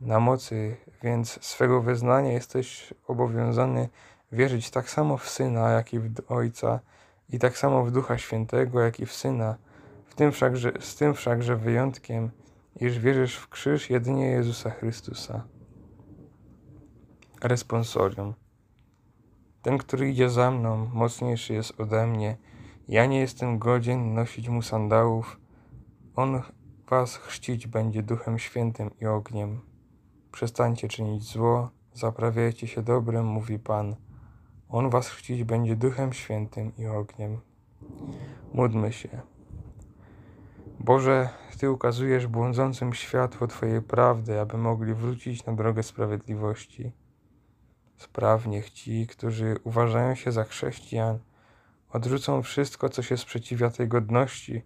Na 0.00 0.20
mocy 0.20 0.76
więc 1.02 1.44
swego 1.44 1.82
wyznania 1.82 2.32
jesteś 2.32 2.94
obowiązany 3.06 3.88
wierzyć 4.32 4.70
tak 4.70 4.90
samo 4.90 5.16
w 5.16 5.28
Syna, 5.28 5.70
jak 5.70 5.92
i 5.92 5.98
w 5.98 6.12
Ojca, 6.28 6.80
i 7.28 7.38
tak 7.38 7.58
samo 7.58 7.84
w 7.84 7.90
Ducha 7.90 8.18
Świętego, 8.18 8.80
jak 8.80 9.00
i 9.00 9.06
w 9.06 9.12
Syna, 9.12 9.56
tym 10.16 10.32
wszakże, 10.32 10.72
z 10.80 10.96
tym 10.96 11.14
wszakże 11.14 11.56
wyjątkiem, 11.56 12.30
iż 12.80 12.98
wierzysz 12.98 13.36
w 13.36 13.48
krzyż 13.48 13.90
jedynie 13.90 14.26
Jezusa 14.26 14.70
Chrystusa. 14.70 15.44
Responsorium. 17.42 18.34
Ten, 19.62 19.78
który 19.78 20.10
idzie 20.10 20.30
za 20.30 20.50
mną, 20.50 20.90
mocniejszy 20.92 21.54
jest 21.54 21.80
ode 21.80 22.06
mnie. 22.06 22.36
Ja 22.88 23.06
nie 23.06 23.20
jestem 23.20 23.58
godzien 23.58 24.14
nosić 24.14 24.48
mu 24.48 24.62
sandałów. 24.62 25.40
On 26.16 26.42
was 26.90 27.16
chrzcić 27.16 27.66
będzie 27.66 28.02
Duchem 28.02 28.38
Świętym 28.38 28.90
i 29.00 29.06
ogniem. 29.06 29.60
Przestańcie 30.32 30.88
czynić 30.88 31.22
zło, 31.22 31.70
zaprawiajcie 31.94 32.66
się 32.66 32.82
dobrem, 32.82 33.26
mówi 33.26 33.58
Pan. 33.58 33.96
On 34.68 34.90
was 34.90 35.08
chrzcić 35.08 35.44
będzie 35.44 35.76
Duchem 35.76 36.12
Świętym 36.12 36.72
i 36.78 36.86
ogniem. 36.86 37.40
Módlmy 38.52 38.92
się. 38.92 39.35
Boże, 40.80 41.28
Ty 41.58 41.70
ukazujesz 41.70 42.26
błądzącym 42.26 42.94
światło 42.94 43.46
Twojej 43.46 43.82
prawdy, 43.82 44.40
aby 44.40 44.58
mogli 44.58 44.94
wrócić 44.94 45.46
na 45.46 45.52
drogę 45.52 45.82
sprawiedliwości. 45.82 46.92
Spraw 47.96 48.46
niech 48.46 48.70
ci, 48.70 49.06
którzy 49.06 49.56
uważają 49.64 50.14
się 50.14 50.32
za 50.32 50.44
chrześcijan, 50.44 51.18
odrzucą 51.90 52.42
wszystko, 52.42 52.88
co 52.88 53.02
się 53.02 53.16
sprzeciwia 53.16 53.70
tej 53.70 53.88
godności, 53.88 54.62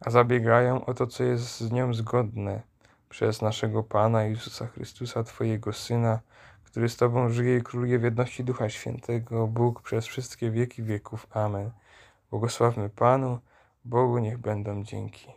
a 0.00 0.10
zabiegają 0.10 0.84
o 0.84 0.94
to, 0.94 1.06
co 1.06 1.24
jest 1.24 1.60
z 1.60 1.72
nią 1.72 1.94
zgodne, 1.94 2.62
przez 3.08 3.42
naszego 3.42 3.82
Pana 3.82 4.24
Jezusa 4.24 4.66
Chrystusa, 4.66 5.24
Twojego 5.24 5.72
Syna, 5.72 6.20
który 6.64 6.88
z 6.88 6.96
Tobą 6.96 7.28
żyje 7.28 7.56
i 7.56 7.62
króluje 7.62 7.98
w 7.98 8.02
jedności 8.02 8.44
Ducha 8.44 8.68
Świętego, 8.68 9.46
Bóg 9.46 9.82
przez 9.82 10.06
wszystkie 10.06 10.50
wieki 10.50 10.82
wieków. 10.82 11.26
Amen. 11.30 11.70
Błogosławmy 12.30 12.90
Panu, 12.90 13.38
Bogu 13.86 14.18
niech 14.18 14.38
będą 14.38 14.84
dzięki. 14.84 15.35